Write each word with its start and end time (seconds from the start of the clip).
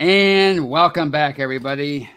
And 0.00 0.70
welcome 0.70 1.10
back, 1.10 1.40
everybody. 1.40 2.08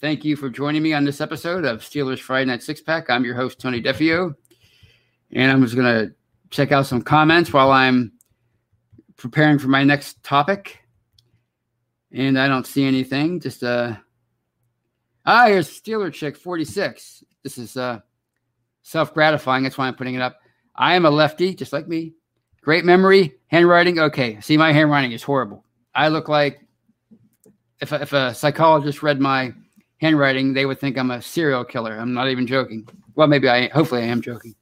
Thank 0.00 0.24
you 0.24 0.36
for 0.36 0.48
joining 0.48 0.84
me 0.84 0.92
on 0.92 1.04
this 1.04 1.20
episode 1.20 1.64
of 1.64 1.80
Steelers 1.80 2.20
Friday 2.20 2.44
Night 2.44 2.62
Six 2.62 2.80
Pack. 2.80 3.10
I'm 3.10 3.24
your 3.24 3.34
host, 3.34 3.58
Tony 3.58 3.82
Defio. 3.82 4.36
And 5.32 5.50
I'm 5.50 5.60
just 5.60 5.74
going 5.74 5.92
to 5.92 6.14
check 6.50 6.70
out 6.70 6.86
some 6.86 7.02
comments 7.02 7.52
while 7.52 7.72
I'm 7.72 8.12
preparing 9.16 9.58
for 9.58 9.66
my 9.66 9.82
next 9.82 10.22
topic. 10.22 10.78
And 12.12 12.38
I 12.38 12.46
don't 12.46 12.68
see 12.68 12.84
anything. 12.84 13.40
Just, 13.40 13.64
uh, 13.64 13.96
ah, 15.26 15.46
here's 15.48 15.68
Steeler 15.68 16.12
Chick 16.12 16.36
46. 16.36 17.24
This 17.42 17.58
is 17.58 17.76
uh, 17.76 17.98
self 18.82 19.12
gratifying. 19.12 19.64
That's 19.64 19.76
why 19.76 19.88
I'm 19.88 19.96
putting 19.96 20.14
it 20.14 20.22
up. 20.22 20.38
I 20.76 20.94
am 20.94 21.04
a 21.04 21.10
lefty, 21.10 21.52
just 21.52 21.72
like 21.72 21.88
me. 21.88 22.12
Great 22.60 22.84
memory, 22.84 23.34
handwriting. 23.48 23.98
Okay. 23.98 24.40
See, 24.40 24.56
my 24.56 24.72
handwriting 24.72 25.10
is 25.10 25.24
horrible. 25.24 25.64
I 25.96 26.06
look 26.06 26.28
like 26.28 26.60
if 27.80 27.92
a, 27.92 28.02
if 28.02 28.12
a 28.12 28.34
psychologist 28.34 29.02
read 29.02 29.20
my 29.20 29.52
handwriting, 30.00 30.52
they 30.52 30.66
would 30.66 30.78
think 30.78 30.96
I'm 30.96 31.10
a 31.10 31.22
serial 31.22 31.64
killer. 31.64 31.98
I'm 31.98 32.14
not 32.14 32.28
even 32.28 32.46
joking. 32.46 32.88
Well, 33.14 33.26
maybe 33.26 33.48
I, 33.48 33.68
hopefully 33.68 34.02
I 34.02 34.06
am 34.06 34.20
joking. 34.20 34.54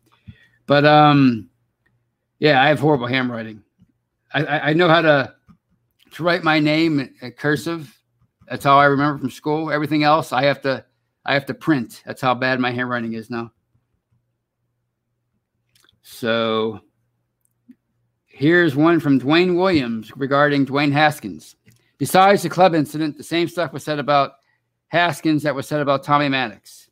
But, 0.66 0.84
um, 0.84 1.50
yeah, 2.38 2.62
I 2.62 2.68
have 2.68 2.80
horrible 2.80 3.06
handwriting. 3.06 3.62
I, 4.32 4.44
I, 4.44 4.68
I 4.68 4.72
know 4.72 4.88
how 4.88 5.02
to, 5.02 5.34
to 6.12 6.22
write 6.22 6.42
my 6.42 6.58
name 6.58 7.14
cursive. 7.36 7.94
That's 8.48 8.64
how 8.64 8.78
I 8.78 8.86
remember 8.86 9.18
from 9.18 9.30
school. 9.30 9.70
Everything 9.70 10.02
else, 10.02 10.32
I 10.32 10.44
have 10.44 10.60
to, 10.62 10.84
I 11.24 11.34
have 11.34 11.46
to 11.46 11.54
print. 11.54 12.02
That's 12.06 12.20
how 12.20 12.34
bad 12.34 12.60
my 12.60 12.70
handwriting 12.70 13.14
is 13.14 13.30
now. 13.30 13.52
So 16.02 16.80
here's 18.26 18.76
one 18.76 19.00
from 19.00 19.20
Dwayne 19.20 19.56
Williams 19.56 20.16
regarding 20.16 20.64
Dwayne 20.64 20.92
Haskins. 20.92 21.56
Besides 21.98 22.42
the 22.42 22.48
club 22.48 22.74
incident, 22.74 23.16
the 23.16 23.22
same 23.22 23.48
stuff 23.48 23.72
was 23.72 23.84
said 23.84 23.98
about 23.98 24.32
Haskins 24.88 25.42
that 25.42 25.54
was 25.54 25.66
said 25.66 25.80
about 25.80 26.04
Tommy 26.04 26.28
Maddox. 26.28 26.90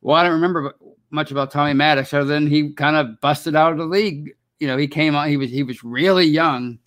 Well, 0.00 0.16
I 0.16 0.22
don't 0.22 0.32
remember 0.32 0.74
much 1.10 1.30
about 1.30 1.50
Tommy 1.50 1.74
Maddox 1.74 2.12
other 2.14 2.24
than 2.24 2.46
he 2.46 2.72
kind 2.72 2.96
of 2.96 3.20
busted 3.20 3.54
out 3.54 3.72
of 3.72 3.78
the 3.78 3.84
league. 3.84 4.32
You 4.58 4.66
know, 4.66 4.76
he 4.76 4.88
came 4.88 5.14
on. 5.14 5.28
He 5.28 5.36
was 5.36 5.50
he 5.50 5.62
was 5.62 5.82
really 5.84 6.24
young 6.24 6.78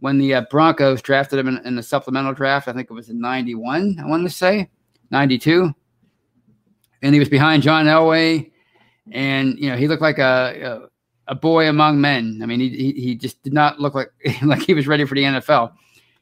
when 0.00 0.18
the 0.18 0.34
uh, 0.34 0.44
Broncos 0.50 1.02
drafted 1.02 1.38
him 1.38 1.48
in, 1.48 1.64
in, 1.64 1.76
the 1.76 1.82
supplemental 1.82 2.34
draft. 2.34 2.68
I 2.68 2.72
think 2.72 2.90
it 2.90 2.94
was 2.94 3.08
in 3.08 3.20
'91. 3.20 3.98
I 4.02 4.06
want 4.06 4.24
to 4.24 4.30
say 4.30 4.68
'92, 5.10 5.72
and 7.02 7.14
he 7.14 7.18
was 7.20 7.28
behind 7.28 7.62
John 7.62 7.86
Elway, 7.86 8.50
and 9.12 9.56
you 9.58 9.70
know 9.70 9.76
he 9.76 9.86
looked 9.86 10.02
like 10.02 10.18
a, 10.18 10.88
a, 11.28 11.32
a 11.32 11.34
boy 11.34 11.68
among 11.68 12.00
men. 12.00 12.40
I 12.42 12.46
mean, 12.46 12.60
he, 12.60 12.68
he 12.70 12.92
he 12.92 13.14
just 13.14 13.42
did 13.42 13.52
not 13.52 13.78
look 13.78 13.94
like 13.94 14.10
like 14.42 14.62
he 14.62 14.74
was 14.74 14.88
ready 14.88 15.04
for 15.04 15.14
the 15.14 15.22
NFL. 15.22 15.72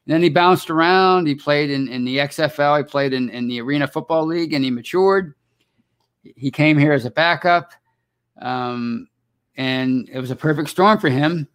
And 0.05 0.13
then 0.13 0.23
he 0.23 0.29
bounced 0.29 0.69
around. 0.69 1.27
He 1.27 1.35
played 1.35 1.69
in, 1.69 1.87
in 1.87 2.03
the 2.03 2.17
XFL. 2.17 2.77
He 2.77 2.83
played 2.83 3.13
in, 3.13 3.29
in 3.29 3.47
the 3.47 3.61
Arena 3.61 3.87
Football 3.87 4.25
League, 4.25 4.53
and 4.53 4.63
he 4.63 4.71
matured. 4.71 5.35
He 6.23 6.51
came 6.51 6.77
here 6.77 6.93
as 6.93 7.05
a 7.05 7.11
backup, 7.11 7.71
um, 8.41 9.07
and 9.55 10.09
it 10.11 10.19
was 10.19 10.31
a 10.31 10.35
perfect 10.35 10.69
storm 10.69 10.99
for 10.99 11.09
him. 11.09 11.47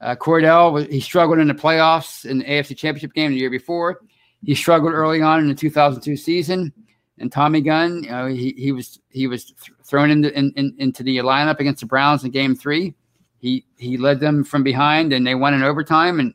Uh, 0.00 0.14
Kordell, 0.14 0.90
he 0.90 1.00
struggled 1.00 1.38
in 1.38 1.48
the 1.48 1.54
playoffs 1.54 2.24
in 2.26 2.38
the 2.38 2.44
AFC 2.44 2.76
Championship 2.76 3.14
game 3.14 3.32
the 3.32 3.38
year 3.38 3.50
before. 3.50 4.00
He 4.42 4.54
struggled 4.54 4.92
early 4.92 5.22
on 5.22 5.40
in 5.40 5.48
the 5.48 5.54
2002 5.54 6.16
season. 6.16 6.72
And 7.18 7.30
Tommy 7.30 7.60
Gunn, 7.60 8.02
you 8.02 8.10
know, 8.10 8.26
he, 8.26 8.54
he 8.56 8.72
was 8.72 8.98
he 9.08 9.28
was 9.28 9.44
th- 9.44 9.72
thrown 9.84 10.10
into 10.10 10.36
in, 10.36 10.52
in, 10.56 10.74
into 10.78 11.02
the 11.04 11.16
lineup 11.18 11.60
against 11.60 11.80
the 11.80 11.86
Browns 11.86 12.24
in 12.24 12.32
Game 12.32 12.56
Three. 12.56 12.94
He 13.38 13.64
he 13.78 13.96
led 13.96 14.18
them 14.18 14.42
from 14.42 14.64
behind, 14.64 15.12
and 15.12 15.24
they 15.24 15.36
won 15.36 15.54
in 15.54 15.62
overtime. 15.62 16.18
And 16.18 16.34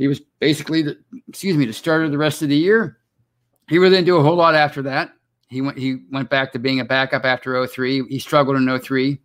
he 0.00 0.08
was 0.08 0.20
basically 0.38 0.80
the 0.80 0.98
excuse 1.28 1.58
me 1.58 1.66
the 1.66 1.74
starter 1.74 2.08
the 2.08 2.16
rest 2.16 2.40
of 2.40 2.48
the 2.48 2.56
year. 2.56 2.96
He 3.68 3.76
really 3.76 3.96
didn't 3.96 4.06
do 4.06 4.16
a 4.16 4.22
whole 4.22 4.34
lot 4.34 4.54
after 4.54 4.80
that. 4.82 5.12
He 5.48 5.60
went 5.60 5.76
he 5.76 5.98
went 6.10 6.30
back 6.30 6.52
to 6.52 6.58
being 6.58 6.80
a 6.80 6.86
backup 6.86 7.26
after 7.26 7.66
03. 7.66 8.08
He 8.08 8.18
struggled 8.18 8.56
in 8.56 8.80
03. 8.80 9.18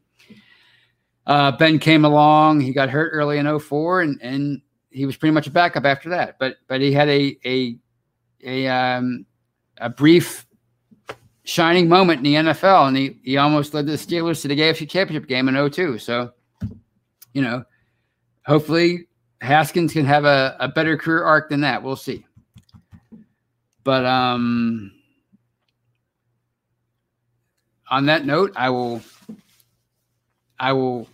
Uh, 1.25 1.53
ben 1.53 1.80
came 1.80 2.03
along. 2.03 2.59
He 2.59 2.74
got 2.74 2.90
hurt 2.90 3.12
early 3.14 3.38
in 3.38 3.59
04 3.59 4.02
and 4.02 4.22
and 4.22 4.62
he 4.90 5.06
was 5.06 5.16
pretty 5.16 5.34
much 5.34 5.47
a 5.47 5.52
backup 5.52 5.85
after 5.85 6.09
that. 6.09 6.38
But 6.40 6.58
but 6.68 6.81
he 6.81 6.91
had 6.91 7.08
a 7.08 7.38
a 7.46 7.78
a 8.44 8.68
um, 8.68 9.25
a 9.78 9.90
brief 9.90 10.46
shining 11.46 11.88
moment 11.88 12.18
in 12.18 12.24
the 12.25 12.52
NFL, 12.52 12.90
and 12.90 12.97
he 12.97 13.18
he 13.24 13.38
almost 13.38 13.74
led 13.74 13.85
the 13.85 13.94
Steelers 13.94 14.41
to 14.41 14.50
the 14.50 14.59
AFC 14.59 14.90
Championship 14.90 15.30
game 15.30 15.47
in 15.47 15.72
02. 15.72 16.00
So, 16.00 16.31
you 17.34 17.41
know, 17.41 17.64
hopefully 18.46 19.08
Haskins 19.41 19.94
can 19.94 20.06
have 20.06 20.25
a, 20.25 20.56
a 20.59 20.68
better 20.68 20.97
career 20.97 21.23
arc 21.23 21.50
than 21.50 21.62
that. 21.62 21.84
We'll 21.84 21.96
see. 21.96 22.25
But 23.84 24.06
um, 24.06 24.91
on 27.90 28.07
that 28.07 28.25
note, 28.25 28.51
I 28.56 28.69
will 28.69 29.01
I 30.59 30.73
will 30.73 31.07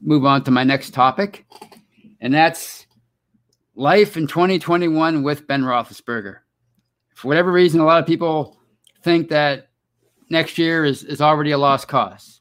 move 0.00 0.24
on 0.24 0.44
to 0.44 0.50
my 0.50 0.64
next 0.64 0.94
topic, 0.94 1.44
and 2.20 2.32
that's 2.32 2.86
life 3.74 4.16
in 4.16 4.26
2021 4.26 5.22
with 5.22 5.46
Ben 5.46 5.62
Roethlisberger. 5.62 6.38
For 7.14 7.28
whatever 7.28 7.52
reason, 7.52 7.80
a 7.80 7.84
lot 7.84 8.00
of 8.00 8.06
people 8.06 8.56
think 9.02 9.28
that 9.28 9.68
next 10.30 10.58
year 10.58 10.84
is, 10.84 11.04
is 11.04 11.20
already 11.20 11.50
a 11.50 11.58
lost 11.58 11.88
cause. 11.88 12.40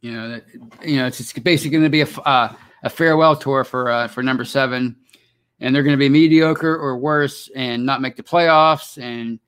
You 0.00 0.12
know 0.12 0.28
that 0.28 0.44
you 0.84 0.96
know 0.96 1.06
it's, 1.06 1.20
it's 1.20 1.32
basically 1.32 1.70
going 1.70 1.84
to 1.84 1.90
be 1.90 2.02
a 2.02 2.08
uh, 2.20 2.54
a 2.82 2.90
farewell 2.90 3.36
tour 3.36 3.64
for 3.64 3.90
uh, 3.90 4.08
for 4.08 4.22
number 4.22 4.44
seven, 4.44 4.96
and 5.60 5.74
they're 5.74 5.82
going 5.82 5.96
to 5.96 5.98
be 5.98 6.08
mediocre 6.08 6.76
or 6.76 6.98
worse 6.98 7.48
and 7.54 7.84
not 7.84 8.00
make 8.00 8.16
the 8.16 8.22
playoffs. 8.22 9.02
And 9.02 9.38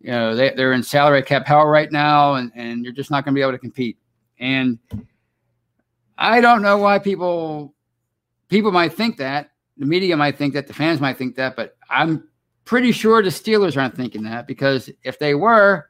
you 0.00 0.10
know 0.10 0.34
they, 0.34 0.50
they're 0.50 0.72
in 0.72 0.82
salary 0.82 1.22
cap 1.22 1.46
hell 1.46 1.66
right 1.66 1.90
now, 1.90 2.34
and 2.34 2.52
and 2.54 2.84
you're 2.84 2.92
just 2.92 3.10
not 3.10 3.24
going 3.24 3.34
to 3.34 3.38
be 3.38 3.42
able 3.42 3.52
to 3.52 3.58
compete. 3.58 3.98
And 4.38 4.78
I 6.18 6.40
don't 6.40 6.62
know 6.62 6.78
why 6.78 6.98
people 6.98 7.74
people 8.48 8.72
might 8.72 8.92
think 8.92 9.16
that 9.18 9.52
the 9.76 9.86
media 9.86 10.16
might 10.16 10.36
think 10.36 10.54
that 10.54 10.66
the 10.66 10.74
fans 10.74 11.00
might 11.00 11.16
think 11.16 11.36
that, 11.36 11.56
but 11.56 11.76
I'm 11.90 12.28
pretty 12.64 12.92
sure 12.92 13.22
the 13.22 13.30
Steelers 13.30 13.76
aren't 13.76 13.96
thinking 13.96 14.22
that 14.24 14.46
because 14.46 14.90
if 15.02 15.18
they 15.18 15.34
were 15.34 15.88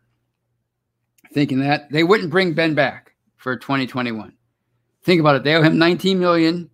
thinking 1.32 1.60
that, 1.60 1.90
they 1.90 2.04
wouldn't 2.04 2.30
bring 2.30 2.54
Ben 2.54 2.74
back 2.74 3.12
for 3.36 3.56
2021. 3.56 4.32
Think 5.04 5.20
about 5.20 5.36
it. 5.36 5.44
They 5.44 5.54
owe 5.54 5.62
him 5.62 5.78
19 5.78 6.18
million. 6.18 6.70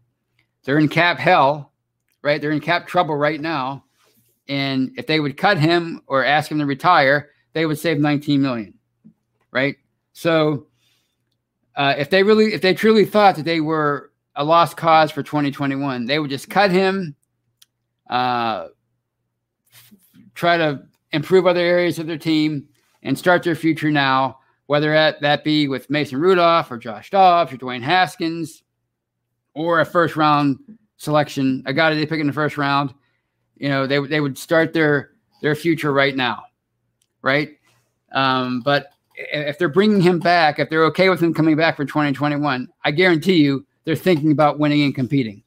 They're 0.64 0.78
in 0.78 0.88
cap 0.88 1.18
hell, 1.18 1.72
right? 2.22 2.40
They're 2.40 2.50
in 2.50 2.60
cap 2.60 2.86
trouble 2.86 3.16
right 3.16 3.40
now. 3.40 3.84
And 4.48 4.92
if 4.96 5.06
they 5.06 5.20
would 5.20 5.36
cut 5.36 5.58
him 5.58 6.02
or 6.06 6.24
ask 6.24 6.50
him 6.50 6.58
to 6.58 6.66
retire, 6.66 7.30
they 7.52 7.66
would 7.66 7.78
save 7.78 7.98
19 7.98 8.40
million, 8.40 8.74
right? 9.50 9.76
So 10.12 10.66
uh, 11.76 11.94
if 11.96 12.10
they 12.10 12.22
really, 12.22 12.52
if 12.52 12.60
they 12.60 12.74
truly 12.74 13.04
thought 13.04 13.36
that 13.36 13.44
they 13.44 13.60
were 13.60 14.10
a 14.34 14.44
lost 14.44 14.76
cause 14.76 15.10
for 15.10 15.22
2021, 15.22 16.06
they 16.06 16.18
would 16.18 16.30
just 16.30 16.50
cut 16.50 16.70
him, 16.70 17.14
uh, 18.08 18.68
try 20.34 20.56
to 20.56 20.82
improve 21.12 21.46
other 21.46 21.60
areas 21.60 21.98
of 21.98 22.06
their 22.06 22.18
team, 22.18 22.68
and 23.02 23.18
start 23.18 23.42
their 23.42 23.54
future 23.54 23.90
now. 23.90 24.38
Whether 24.68 24.92
that, 24.92 25.44
be 25.44 25.66
with 25.66 25.88
Mason 25.88 26.20
Rudolph 26.20 26.70
or 26.70 26.76
Josh 26.76 27.08
Dobbs 27.08 27.50
or 27.50 27.56
Dwayne 27.56 27.82
Haskins 27.82 28.62
or 29.54 29.80
a 29.80 29.86
first 29.86 30.14
round 30.14 30.58
selection, 30.98 31.62
a 31.64 31.72
guy 31.72 31.88
that 31.88 31.96
they 31.96 32.04
pick 32.04 32.20
in 32.20 32.26
the 32.26 32.34
first 32.34 32.58
round, 32.58 32.92
you 33.56 33.70
know, 33.70 33.86
they, 33.86 33.98
they 34.00 34.20
would 34.20 34.36
start 34.36 34.74
their 34.74 35.12
their 35.40 35.54
future 35.54 35.90
right 35.90 36.14
now, 36.14 36.42
right? 37.22 37.56
Um, 38.12 38.60
but 38.60 38.88
if 39.16 39.56
they're 39.56 39.70
bringing 39.70 40.02
him 40.02 40.18
back, 40.18 40.58
if 40.58 40.68
they're 40.68 40.84
okay 40.84 41.08
with 41.08 41.22
him 41.22 41.32
coming 41.32 41.56
back 41.56 41.74
for 41.74 41.86
2021, 41.86 42.68
I 42.84 42.90
guarantee 42.90 43.42
you 43.42 43.66
they're 43.84 43.96
thinking 43.96 44.32
about 44.32 44.58
winning 44.58 44.82
and 44.82 44.94
competing. 44.94 45.42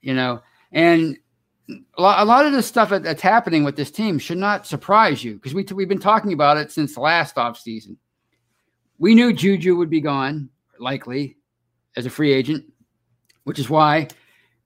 You 0.00 0.14
know, 0.14 0.42
and 0.72 1.16
a 1.96 2.02
lot, 2.02 2.20
a 2.20 2.24
lot 2.24 2.44
of 2.44 2.52
the 2.52 2.62
stuff 2.62 2.90
that's 2.90 3.22
happening 3.22 3.62
with 3.62 3.76
this 3.76 3.92
team 3.92 4.18
should 4.18 4.38
not 4.38 4.66
surprise 4.66 5.22
you 5.22 5.34
because 5.34 5.54
we 5.54 5.64
we've 5.74 5.88
been 5.88 6.00
talking 6.00 6.32
about 6.32 6.56
it 6.56 6.72
since 6.72 6.96
last 6.96 7.36
offseason. 7.36 7.96
We 8.98 9.14
knew 9.14 9.32
Juju 9.32 9.76
would 9.76 9.90
be 9.90 10.00
gone, 10.00 10.48
likely, 10.78 11.36
as 11.96 12.06
a 12.06 12.10
free 12.10 12.32
agent 12.32 12.64
which 13.46 13.60
is 13.60 13.70
why 13.70 14.08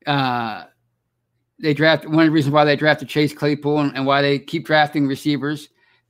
uh, 0.07 0.65
they 1.59 1.75
draft 1.75 2.07
one 2.07 2.21
of 2.21 2.25
the 2.25 2.31
reasons 2.31 2.55
why 2.55 2.65
they 2.65 2.77
drafted 2.77 3.11
Chase 3.11 3.35
Claypool 3.35 3.79
and, 3.79 3.95
and 3.95 4.07
why 4.07 4.23
they 4.23 4.39
keep 4.39 4.65
drafting 4.65 5.07
receivers. 5.07 5.69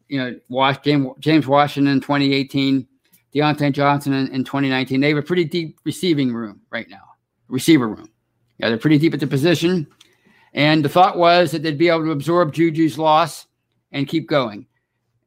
You 0.08 0.18
know, 0.18 0.40
Wash, 0.48 0.78
James, 0.78 1.08
James 1.18 1.48
Washington 1.48 1.94
in 1.94 2.00
2018, 2.00 2.86
Diontae 3.34 3.72
Johnson 3.72 4.12
in, 4.12 4.28
in 4.28 4.44
2019. 4.44 5.00
They 5.00 5.08
have 5.08 5.18
a 5.18 5.22
pretty 5.22 5.44
deep 5.44 5.80
receiving 5.84 6.32
room 6.32 6.60
right 6.70 6.88
now, 6.88 7.02
receiver 7.48 7.88
room. 7.88 8.08
Yeah, 8.58 8.68
they're 8.68 8.78
pretty 8.78 8.98
deep 8.98 9.14
at 9.14 9.20
the 9.20 9.26
position. 9.26 9.88
And 10.54 10.84
the 10.84 10.88
thought 10.88 11.18
was 11.18 11.50
that 11.50 11.64
they'd 11.64 11.76
be 11.76 11.88
able 11.88 12.04
to 12.04 12.12
absorb 12.12 12.52
Juju's 12.52 12.98
loss 12.98 13.46
and 13.90 14.06
keep 14.06 14.28
going. 14.28 14.64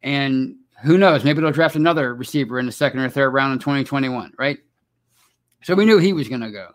And 0.02 0.56
who 0.84 0.98
knows? 0.98 1.24
Maybe 1.24 1.42
they'll 1.42 1.52
draft 1.52 1.76
another 1.76 2.14
receiver 2.14 2.60
in 2.60 2.66
the 2.66 2.72
second 2.72 3.00
or 3.00 3.10
third 3.10 3.30
round 3.30 3.54
in 3.54 3.60
2021, 3.60 4.34
right? 4.38 4.58
So 5.64 5.76
we 5.76 5.86
knew 5.86 5.98
he 5.98 6.14
was 6.14 6.28
going 6.28 6.42
to 6.42 6.52
go. 6.52 6.70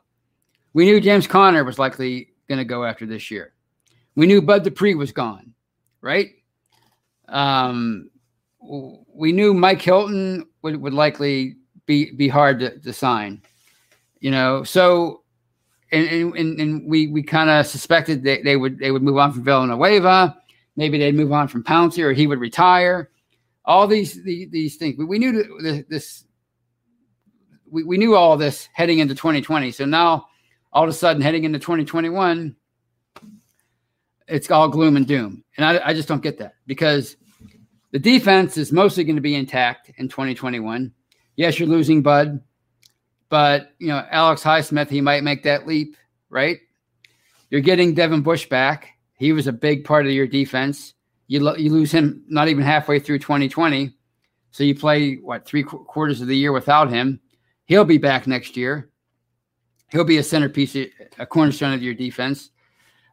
We 0.72 0.86
knew 0.86 1.00
James 1.00 1.26
Conner 1.26 1.64
was 1.64 1.78
likely 1.78 2.30
going 2.48 2.58
to 2.58 2.64
go 2.64 2.84
after 2.84 3.04
this 3.04 3.30
year. 3.30 3.52
We 4.14 4.26
knew 4.26 4.40
Bud 4.40 4.64
Dupree 4.64 4.94
was 4.94 5.12
gone, 5.12 5.52
right? 6.00 6.30
Um, 7.28 8.10
we 8.60 9.32
knew 9.32 9.52
Mike 9.54 9.82
Hilton 9.82 10.46
would, 10.62 10.80
would 10.80 10.94
likely 10.94 11.56
be 11.86 12.12
be 12.12 12.28
hard 12.28 12.60
to, 12.60 12.78
to 12.78 12.92
sign, 12.92 13.42
you 14.20 14.30
know. 14.30 14.62
So, 14.64 15.22
and 15.92 16.34
and, 16.34 16.60
and 16.60 16.88
we 16.88 17.06
we 17.08 17.22
kind 17.22 17.50
of 17.50 17.66
suspected 17.66 18.24
that 18.24 18.44
they 18.44 18.56
would 18.56 18.78
they 18.78 18.90
would 18.90 19.02
move 19.02 19.18
on 19.18 19.32
from 19.32 19.44
Villanueva. 19.44 20.36
Maybe 20.76 20.98
they'd 20.98 21.14
move 21.14 21.32
on 21.32 21.48
from 21.48 21.62
Pouncey, 21.62 22.02
or 22.02 22.12
he 22.12 22.26
would 22.26 22.40
retire. 22.40 23.10
All 23.68 23.86
these 23.86 24.24
these, 24.24 24.50
these 24.50 24.76
things. 24.76 24.96
We 24.98 25.18
knew 25.18 25.84
this. 25.88 26.24
We, 27.70 27.84
we 27.84 27.98
knew 27.98 28.16
all 28.16 28.38
this 28.38 28.66
heading 28.72 28.98
into 28.98 29.14
2020. 29.14 29.72
So 29.72 29.84
now 29.84 30.26
all 30.72 30.84
of 30.84 30.88
a 30.88 30.92
sudden 30.94 31.20
heading 31.20 31.44
into 31.44 31.58
2021, 31.58 32.56
it's 34.26 34.50
all 34.50 34.68
gloom 34.68 34.96
and 34.96 35.06
doom. 35.06 35.44
And 35.58 35.66
I, 35.66 35.88
I 35.88 35.92
just 35.92 36.08
don't 36.08 36.22
get 36.22 36.38
that 36.38 36.54
because 36.66 37.16
the 37.90 37.98
defense 37.98 38.56
is 38.56 38.72
mostly 38.72 39.04
going 39.04 39.16
to 39.16 39.22
be 39.22 39.34
intact 39.34 39.90
in 39.98 40.08
2021. 40.08 40.90
Yes, 41.36 41.58
you're 41.58 41.68
losing 41.68 42.00
Bud, 42.00 42.40
but 43.28 43.72
you 43.78 43.88
know 43.88 44.02
Alex 44.10 44.42
Highsmith, 44.42 44.88
he 44.88 45.02
might 45.02 45.24
make 45.24 45.42
that 45.42 45.66
leap, 45.66 45.94
right? 46.30 46.58
You're 47.50 47.60
getting 47.60 47.92
Devin 47.92 48.22
Bush 48.22 48.48
back. 48.48 48.94
He 49.18 49.32
was 49.32 49.46
a 49.46 49.52
big 49.52 49.84
part 49.84 50.06
of 50.06 50.12
your 50.12 50.26
defense. 50.26 50.94
You 51.28 51.40
lo- 51.40 51.56
you 51.56 51.70
lose 51.70 51.92
him 51.92 52.24
not 52.28 52.48
even 52.48 52.64
halfway 52.64 52.98
through 52.98 53.20
2020, 53.20 53.94
so 54.50 54.64
you 54.64 54.74
play 54.74 55.16
what 55.16 55.46
three 55.46 55.62
qu- 55.62 55.84
quarters 55.84 56.20
of 56.20 56.26
the 56.26 56.36
year 56.36 56.52
without 56.52 56.90
him. 56.90 57.20
He'll 57.66 57.84
be 57.84 57.98
back 57.98 58.26
next 58.26 58.56
year 58.56 58.90
he'll 59.90 60.04
be 60.04 60.18
a 60.18 60.22
centerpiece, 60.22 60.76
a 61.18 61.26
cornerstone 61.26 61.72
of 61.72 61.82
your 61.82 61.94
defense. 61.94 62.50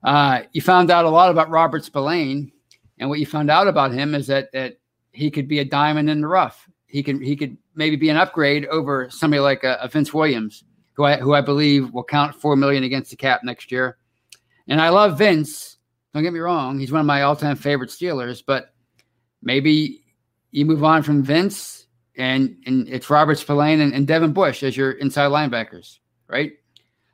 Uh, 0.04 0.42
you 0.52 0.62
found 0.62 0.92
out 0.92 1.06
a 1.06 1.10
lot 1.10 1.32
about 1.32 1.50
Robert 1.50 1.84
Spillane, 1.84 2.52
and 3.00 3.10
what 3.10 3.20
you 3.20 3.26
found 3.26 3.50
out 3.50 3.68
about 3.68 3.92
him 3.92 4.14
is 4.14 4.28
that 4.28 4.52
that 4.54 4.78
he 5.12 5.32
could 5.32 5.48
be 5.48 5.60
a 5.60 5.66
diamond 5.66 6.10
in 6.10 6.22
the 6.22 6.28
rough. 6.28 6.70
He 6.86 7.02
could 7.02 7.22
he 7.22 7.36
could 7.36 7.58
maybe 7.74 7.96
be 7.96 8.10
an 8.10 8.18
upgrade 8.18 8.66
over 8.68 9.10
somebody 9.10 9.40
like 9.40 9.64
a, 9.64 9.78
a 9.82 9.88
Vince 9.88 10.14
Williams, 10.14 10.64
who 10.94 11.04
I 11.04 11.18
who 11.18 11.34
I 11.34 11.42
believe 11.42 11.92
will 11.92 12.04
count 12.04 12.36
four 12.36 12.56
million 12.56 12.84
against 12.84 13.10
the 13.10 13.18
cap 13.18 13.42
next 13.44 13.72
year. 13.72 13.98
And 14.68 14.80
I 14.80 14.90
love 14.90 15.18
Vince. 15.18 15.75
Don't 16.16 16.24
get 16.24 16.32
me 16.32 16.40
wrong; 16.40 16.80
he's 16.80 16.94
one 16.94 17.02
of 17.02 17.06
my 17.06 17.24
all-time 17.24 17.58
favorite 17.58 17.90
Steelers. 17.90 18.42
But 18.44 18.74
maybe 19.44 20.02
you 20.52 20.66
move 20.66 20.82
on 20.82 21.04
from 21.04 21.24
Vince, 21.24 21.88
and 22.18 22.56
and 22.66 22.88
it's 22.88 23.10
Robert 23.10 23.38
Spillane 23.38 23.82
and, 23.82 23.94
and 23.94 24.08
Devin 24.08 24.32
Bush 24.32 24.64
as 24.64 24.78
your 24.78 24.92
inside 24.94 25.28
linebackers, 25.28 26.00
right? 26.30 26.54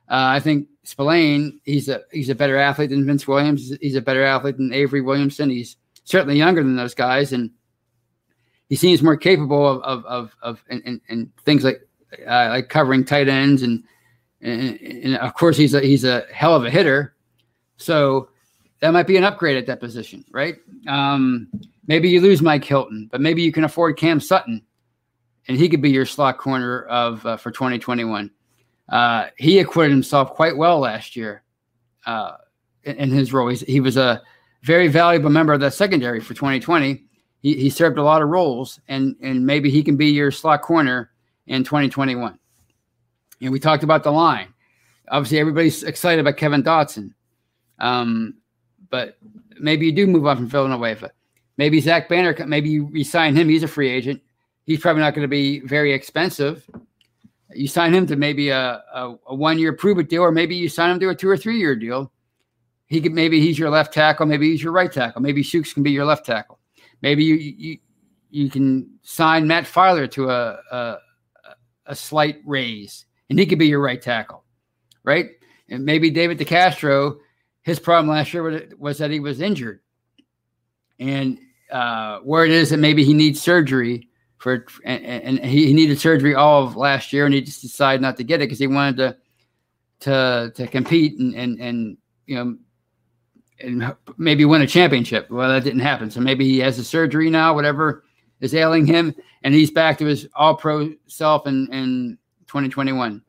Uh, 0.08 0.30
I 0.36 0.38
think 0.38 0.68
Spillane, 0.84 1.60
he's 1.64 1.88
a 1.88 2.02
he's 2.12 2.28
a 2.28 2.34
better 2.36 2.56
athlete 2.56 2.90
than 2.90 3.04
Vince 3.04 3.26
Williams. 3.26 3.76
He's 3.80 3.96
a 3.96 4.00
better 4.00 4.24
athlete 4.24 4.56
than 4.56 4.72
Avery 4.72 5.00
Williamson. 5.00 5.50
He's 5.50 5.76
certainly 6.04 6.38
younger 6.38 6.62
than 6.62 6.76
those 6.76 6.94
guys, 6.94 7.32
and 7.32 7.50
he 8.68 8.76
seems 8.76 9.02
more 9.02 9.16
capable 9.16 9.66
of 9.68 9.82
of 9.82 10.04
of, 10.04 10.36
of 10.42 10.64
and, 10.70 10.80
and, 10.86 11.00
and 11.08 11.36
things 11.38 11.64
like 11.64 11.80
uh, 12.24 12.50
like 12.50 12.68
covering 12.68 13.04
tight 13.04 13.26
ends, 13.26 13.62
and, 13.62 13.82
and, 14.40 14.78
and 14.80 15.16
of 15.16 15.34
course 15.34 15.56
he's 15.56 15.74
a 15.74 15.80
he's 15.80 16.04
a 16.04 16.24
hell 16.32 16.54
of 16.54 16.64
a 16.64 16.70
hitter. 16.70 17.16
So 17.78 18.28
that 18.82 18.92
might 18.92 19.06
be 19.06 19.16
an 19.16 19.22
upgrade 19.22 19.56
at 19.56 19.66
that 19.66 19.78
position, 19.78 20.24
right? 20.32 20.56
Um, 20.88 21.48
maybe 21.86 22.10
you 22.10 22.20
lose 22.20 22.42
Mike 22.42 22.64
Hilton, 22.64 23.08
but 23.12 23.20
maybe 23.20 23.40
you 23.40 23.52
can 23.52 23.62
afford 23.62 23.96
Cam 23.96 24.18
Sutton, 24.18 24.60
and 25.46 25.56
he 25.56 25.68
could 25.68 25.80
be 25.80 25.90
your 25.90 26.04
slot 26.04 26.36
corner 26.38 26.82
of 26.86 27.24
uh, 27.24 27.36
for 27.36 27.52
2021. 27.52 28.28
Uh, 28.88 29.26
he 29.38 29.60
acquitted 29.60 29.92
himself 29.92 30.34
quite 30.34 30.56
well 30.56 30.80
last 30.80 31.14
year 31.14 31.44
uh, 32.06 32.32
in, 32.82 32.96
in, 32.96 33.10
his 33.10 33.32
role. 33.32 33.48
He's, 33.48 33.60
he 33.60 33.78
was 33.78 33.96
a 33.96 34.20
very 34.64 34.88
valuable 34.88 35.30
member 35.30 35.52
of 35.52 35.60
the 35.60 35.70
secondary 35.70 36.20
for 36.20 36.34
2020. 36.34 37.04
He, 37.40 37.54
he 37.54 37.70
served 37.70 37.98
a 37.98 38.02
lot 38.02 38.20
of 38.20 38.30
roles, 38.30 38.80
and 38.88 39.14
and 39.22 39.46
maybe 39.46 39.70
he 39.70 39.84
can 39.84 39.96
be 39.96 40.06
your 40.06 40.32
slot 40.32 40.62
corner 40.62 41.12
in 41.46 41.62
2021. 41.62 42.36
And 43.40 43.52
we 43.52 43.60
talked 43.60 43.84
about 43.84 44.02
the 44.02 44.10
line. 44.10 44.52
Obviously, 45.08 45.38
everybody's 45.38 45.84
excited 45.84 46.20
about 46.20 46.36
Kevin 46.36 46.64
Dotson, 46.64 47.14
um, 47.78 48.34
but 48.92 49.18
maybe 49.58 49.86
you 49.86 49.92
do 49.92 50.06
move 50.06 50.28
on 50.28 50.36
from 50.36 50.46
Villanueva. 50.46 51.10
Maybe 51.56 51.80
Zach 51.80 52.08
Banner. 52.08 52.36
Maybe 52.46 52.70
you 52.70 52.86
resign 52.92 53.34
him. 53.34 53.48
He's 53.48 53.64
a 53.64 53.68
free 53.68 53.90
agent. 53.90 54.22
He's 54.64 54.78
probably 54.78 55.02
not 55.02 55.14
going 55.14 55.22
to 55.24 55.28
be 55.28 55.58
very 55.58 55.92
expensive 55.92 56.64
you 57.54 57.68
sign 57.68 57.94
him 57.94 58.06
to 58.06 58.16
maybe 58.16 58.50
a, 58.50 58.82
a, 58.92 59.16
a 59.28 59.34
one 59.34 59.58
year 59.58 59.72
prove 59.72 59.98
it 59.98 60.08
deal, 60.08 60.22
or 60.22 60.32
maybe 60.32 60.54
you 60.54 60.68
sign 60.68 60.90
him 60.90 61.00
to 61.00 61.08
a 61.08 61.14
two 61.14 61.28
or 61.28 61.36
three 61.36 61.58
year 61.58 61.76
deal. 61.76 62.12
He 62.86 63.00
could 63.00 63.12
maybe 63.12 63.40
he's 63.40 63.58
your 63.58 63.70
left 63.70 63.94
tackle, 63.94 64.26
maybe 64.26 64.50
he's 64.50 64.62
your 64.62 64.72
right 64.72 64.92
tackle, 64.92 65.22
maybe 65.22 65.42
Chuks 65.42 65.72
can 65.72 65.82
be 65.82 65.90
your 65.90 66.04
left 66.04 66.26
tackle. 66.26 66.58
Maybe 67.00 67.24
you 67.24 67.34
you 67.36 67.78
you 68.30 68.50
can 68.50 68.98
sign 69.02 69.46
Matt 69.46 69.64
Feiler 69.64 70.10
to 70.12 70.30
a, 70.30 70.58
a 70.70 70.96
a 71.86 71.96
slight 71.96 72.38
raise, 72.44 73.06
and 73.30 73.38
he 73.38 73.46
could 73.46 73.58
be 73.58 73.66
your 73.66 73.80
right 73.80 74.00
tackle, 74.00 74.44
right? 75.04 75.30
And 75.68 75.84
maybe 75.84 76.10
David 76.10 76.38
DeCastro, 76.38 77.18
his 77.62 77.78
problem 77.78 78.08
last 78.08 78.34
year 78.34 78.68
was 78.78 78.98
that 78.98 79.10
he 79.10 79.20
was 79.20 79.40
injured, 79.40 79.80
and 80.98 81.38
uh, 81.70 82.18
where 82.18 82.44
it 82.44 82.50
is 82.50 82.70
that 82.70 82.78
maybe 82.78 83.04
he 83.04 83.14
needs 83.14 83.40
surgery 83.40 84.08
for 84.42 84.66
and, 84.84 85.04
and 85.04 85.38
he, 85.38 85.72
needed 85.72 86.00
surgery 86.00 86.34
all 86.34 86.64
of 86.64 86.76
last 86.76 87.12
year, 87.12 87.24
and 87.24 87.34
he 87.34 87.40
just 87.40 87.62
decided 87.62 88.02
not 88.02 88.16
to 88.16 88.24
get 88.24 88.40
it 88.40 88.46
because 88.46 88.58
he 88.58 88.66
wanted 88.66 88.96
to 88.96 89.16
to 90.00 90.52
to 90.56 90.66
compete 90.66 91.18
and 91.18 91.34
and 91.34 91.60
and 91.60 91.96
you 92.26 92.34
know 92.36 92.56
and 93.60 93.94
maybe 94.18 94.44
win 94.44 94.62
a 94.62 94.66
championship. 94.66 95.30
Well, 95.30 95.48
that 95.48 95.62
didn't 95.62 95.80
happen, 95.80 96.10
so 96.10 96.20
maybe 96.20 96.44
he 96.44 96.58
has 96.58 96.78
a 96.80 96.84
surgery 96.84 97.30
now, 97.30 97.54
whatever 97.54 98.02
is 98.40 98.54
ailing 98.54 98.84
him, 98.84 99.14
and 99.44 99.54
he's 99.54 99.70
back 99.70 99.98
to 99.98 100.06
his 100.06 100.28
All 100.34 100.56
Pro 100.56 100.92
self 101.06 101.46
in 101.46 101.72
in 101.72 102.18
2021. 102.48 103.22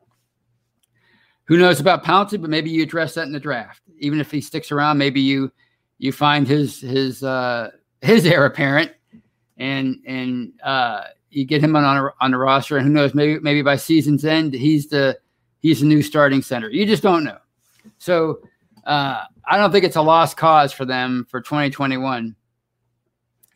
Who 1.46 1.58
knows 1.58 1.78
about 1.78 2.04
Pouncey, 2.04 2.40
but 2.40 2.50
maybe 2.50 2.70
you 2.70 2.82
address 2.82 3.14
that 3.14 3.26
in 3.26 3.32
the 3.32 3.38
draft. 3.38 3.82
Even 3.98 4.20
if 4.20 4.30
he 4.30 4.40
sticks 4.40 4.72
around, 4.72 4.98
maybe 4.98 5.20
you 5.20 5.52
you 5.98 6.12
find 6.12 6.46
his 6.46 6.80
his 6.80 7.22
uh, 7.22 7.70
his 8.00 8.26
heir 8.26 8.46
apparent 8.46 8.92
and 9.56 9.98
and 10.06 10.52
uh, 10.62 11.02
you 11.30 11.44
get 11.44 11.62
him 11.62 11.76
on 11.76 11.84
on, 11.84 11.96
a, 11.96 12.10
on 12.20 12.30
the 12.30 12.38
roster, 12.38 12.76
and 12.76 12.86
who 12.86 12.92
knows, 12.92 13.14
maybe 13.14 13.38
maybe 13.40 13.62
by 13.62 13.76
season's 13.76 14.24
end, 14.24 14.52
he's 14.52 14.88
the 14.88 15.18
he's 15.60 15.80
the 15.80 15.86
new 15.86 16.02
starting 16.02 16.42
center. 16.42 16.70
You 16.70 16.86
just 16.86 17.02
don't 17.02 17.24
know. 17.24 17.38
So 17.98 18.40
uh, 18.84 19.24
I 19.46 19.56
don't 19.56 19.72
think 19.72 19.84
it's 19.84 19.96
a 19.96 20.02
lost 20.02 20.36
cause 20.36 20.72
for 20.72 20.84
them 20.84 21.26
for 21.30 21.40
2021. 21.40 22.34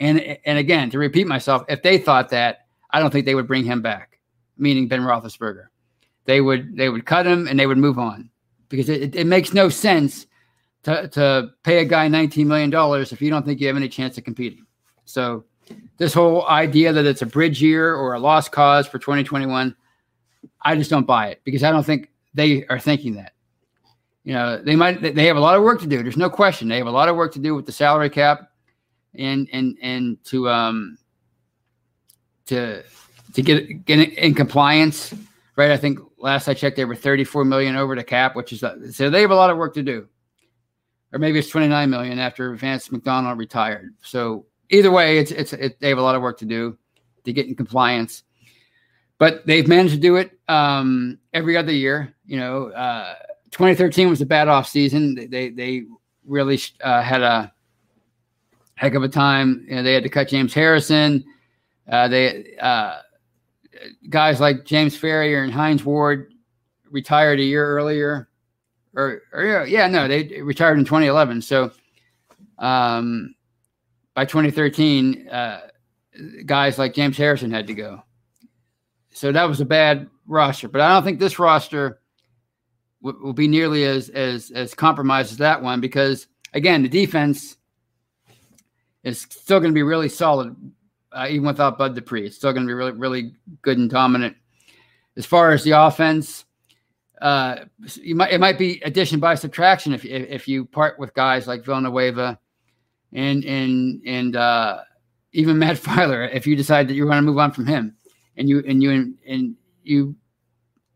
And 0.00 0.38
and 0.45 0.59
again, 0.59 0.90
to 0.90 0.99
repeat 0.99 1.26
myself, 1.26 1.64
if 1.68 1.83
they 1.83 1.99
thought 1.99 2.30
that, 2.30 2.66
I 2.90 3.00
don't 3.00 3.11
think 3.11 3.26
they 3.26 3.35
would 3.35 3.49
bring 3.49 3.64
him 3.64 3.83
back, 3.83 4.18
meaning 4.57 4.88
Ben 4.88 5.00
Roethlisberger. 5.00 5.66
They 6.25 6.40
would 6.40 6.76
they 6.76 6.88
would 6.88 7.07
cut 7.07 7.26
him 7.26 7.49
and 7.49 7.59
they 7.59 7.66
would 7.66 7.78
move 7.78 7.99
on 7.99 8.30
because 8.68 8.88
it, 8.88 9.16
it 9.16 9.26
makes 9.26 9.52
no 9.52 9.68
sense 9.68 10.26
to, 10.85 11.08
to 11.08 11.50
pay 11.62 11.80
a 11.80 11.85
guy 11.85 12.08
$19 12.08 12.47
million 12.47 12.73
if 13.02 13.20
you 13.20 13.30
don't 13.30 13.44
think 13.44 13.61
you 13.61 13.66
have 13.66 13.76
any 13.76 13.88
chance 13.88 14.16
of 14.18 14.25
competing. 14.25 14.64
So 15.04 15.44
this 15.97 16.14
whole 16.14 16.47
idea 16.47 16.92
that 16.92 17.06
it's 17.06 17.23
a 17.23 17.26
bridge 17.26 17.62
year 17.62 17.94
or 17.94 18.14
a 18.14 18.18
lost 18.18 18.52
cause 18.52 18.87
for 18.87 18.99
2021, 18.99 19.75
I 20.62 20.76
just 20.76 20.90
don't 20.90 21.06
buy 21.06 21.28
it 21.28 21.40
because 21.44 21.62
I 21.64 21.70
don't 21.70 21.85
think 21.85 22.11
they 22.35 22.66
are 22.66 22.78
thinking 22.78 23.14
that. 23.14 23.32
You 24.25 24.35
know, 24.35 24.61
they 24.62 24.76
might 24.76 25.00
they 25.00 25.26
have 25.26 25.37
a 25.37 25.40
lot 25.40 25.56
of 25.56 25.62
work 25.62 25.80
to 25.80 25.87
do. 25.87 26.02
There's 26.02 26.16
no 26.16 26.28
question. 26.28 26.68
They 26.68 26.76
have 26.76 26.87
a 26.87 26.90
lot 26.90 27.08
of 27.08 27.16
work 27.16 27.32
to 27.32 27.38
do 27.38 27.54
with 27.54 27.64
the 27.64 27.73
salary 27.73 28.11
cap 28.11 28.50
and 29.14 29.49
and 29.52 29.78
and 29.80 30.23
to 30.25 30.49
um 30.50 30.99
to 32.47 32.82
to 33.32 33.42
get 33.42 33.87
get 33.87 34.12
in 34.18 34.35
compliance, 34.35 35.14
right? 35.56 35.70
I 35.70 35.78
think 35.78 35.99
last 36.18 36.47
I 36.47 36.54
checked 36.54 36.76
they 36.76 36.85
were 36.85 36.94
34 36.94 37.44
million 37.47 37.76
over 37.76 37.97
the 37.97 38.04
cap, 38.04 38.37
which 38.37 38.52
is 38.52 38.61
so 38.61 39.08
they 39.08 39.20
have 39.23 39.30
a 39.30 39.35
lot 39.35 39.50
of 39.50 39.56
work 39.56 39.73
to 39.75 39.82
do. 39.82 40.06
Or 41.12 41.19
maybe 41.19 41.38
it's 41.38 41.49
29 41.49 41.88
million 41.88 42.19
after 42.19 42.55
Vance 42.55 42.93
McDonald 42.93 43.38
retired. 43.38 43.95
So 44.03 44.47
either 44.71 44.91
way, 44.91 45.19
it's 45.19 45.31
it's 45.31 45.53
it, 45.53 45.81
they 45.81 45.88
have 45.88 45.99
a 45.99 46.03
lot 46.03 46.15
of 46.15 46.23
work 46.23 46.38
to 46.38 46.45
do 46.45 46.77
to 47.25 47.33
get 47.33 47.47
in 47.47 47.55
compliance, 47.55 48.25
but 49.19 49.47
they've 49.47 49.67
managed 49.67 49.95
to 49.95 50.00
do 50.00 50.17
it 50.17 50.33
um, 50.49 51.19
every 51.33 51.57
other 51.57 51.73
year. 51.73 52.15
You 52.27 52.38
know, 52.38 52.69
uh, 52.69 53.15
2013 53.50 54.09
was 54.09 54.21
a 54.21 54.27
bad 54.27 54.49
off 54.49 54.69
season. 54.69 55.15
They, 55.15 55.27
they, 55.27 55.50
they 55.50 55.85
really 56.25 56.61
uh, 56.83 57.03
had 57.03 57.23
a 57.23 57.53
heck 58.75 58.95
of 58.95 59.03
a 59.03 59.09
time. 59.09 59.65
You 59.69 59.77
know, 59.77 59.83
they 59.83 59.95
had 59.95 60.03
to 60.03 60.09
cut 60.09 60.29
James 60.29 60.55
Harrison. 60.55 61.25
Uh, 61.88 62.09
they 62.09 62.57
uh, 62.61 62.99
guys 64.09 64.41
like 64.41 64.65
James 64.65 64.99
Farrior 64.99 65.43
and 65.43 65.53
Hines 65.53 65.85
Ward 65.85 66.33
retired 66.91 67.41
a 67.41 67.43
year 67.43 67.67
earlier, 67.67 68.27
or, 68.99 69.23
or 69.33 69.67
yeah, 69.67 69.87
no, 69.87 70.09
they 70.09 70.43
retired 70.43 70.76
in 70.76 70.85
2011. 70.85 71.40
So 71.43 71.71
um, 72.59 73.35
by 74.14 74.25
2013, 74.25 75.28
uh, 75.28 75.61
guys 76.45 76.78
like 76.78 76.95
James 76.95 77.17
Harrison 77.17 77.52
had 77.52 77.69
to 77.69 77.75
go. 77.75 78.02
So 79.11 79.31
that 79.31 79.45
was 79.45 79.61
a 79.61 79.64
bad 79.64 80.09
roster, 80.26 80.69
but 80.69 80.81
I 80.81 80.93
don't 80.93 81.05
think 81.05 81.21
this 81.21 81.38
roster 81.38 82.00
w- 83.02 83.25
will 83.25 83.33
be 83.33 83.49
nearly 83.49 83.85
as 83.85 84.09
as 84.11 84.50
as 84.50 84.75
compromised 84.75 85.33
as 85.33 85.38
that 85.38 85.62
one 85.62 85.81
because 85.81 86.26
again, 86.52 86.83
the 86.83 86.88
defense 86.88 87.57
is 89.05 89.21
still 89.21 89.61
going 89.61 89.73
to 89.73 89.75
be 89.75 89.83
really 89.83 90.09
solid 90.09 90.55
uh, 91.12 91.26
even 91.31 91.47
without 91.47 91.78
Bud 91.78 91.95
Dupree. 91.95 92.26
It's 92.26 92.37
still 92.37 92.52
going 92.52 92.67
to 92.67 92.71
be 92.71 92.75
really 92.75 92.93
really 92.93 93.33
good 93.62 93.78
and 93.78 93.90
dominant. 93.90 94.37
As 95.17 95.26
far 95.26 95.50
as 95.50 95.64
the 95.64 95.73
offense, 95.73 96.45
uh, 97.21 97.65
you 97.97 98.15
might 98.15 98.33
it 98.33 98.41
might 98.41 98.59
be 98.59 98.81
addition 98.85 99.19
by 99.19 99.35
subtraction 99.35 99.93
if 99.93 100.05
if, 100.05 100.47
you 100.47 100.65
part 100.65 100.99
with 100.99 101.15
guys 101.15 101.47
like 101.47 101.65
Villanueva 101.65 102.39
and 103.13 103.45
and 103.45 104.01
and 104.07 104.37
uh, 104.37 104.81
even 105.33 105.59
Matt 105.59 105.77
Feiler 105.83 106.33
if 106.33 106.47
you 106.47 106.55
decide 106.55 106.89
that 106.89 106.95
you 106.95 107.07
want 107.07 107.19
to 107.19 107.23
move 107.23 107.39
on 107.39 107.53
from 107.53 107.67
him 107.67 107.97
and 108.37 108.49
you 108.49 108.63
and 108.67 108.83
you 108.83 109.15
and 109.27 109.57
you 109.83 110.15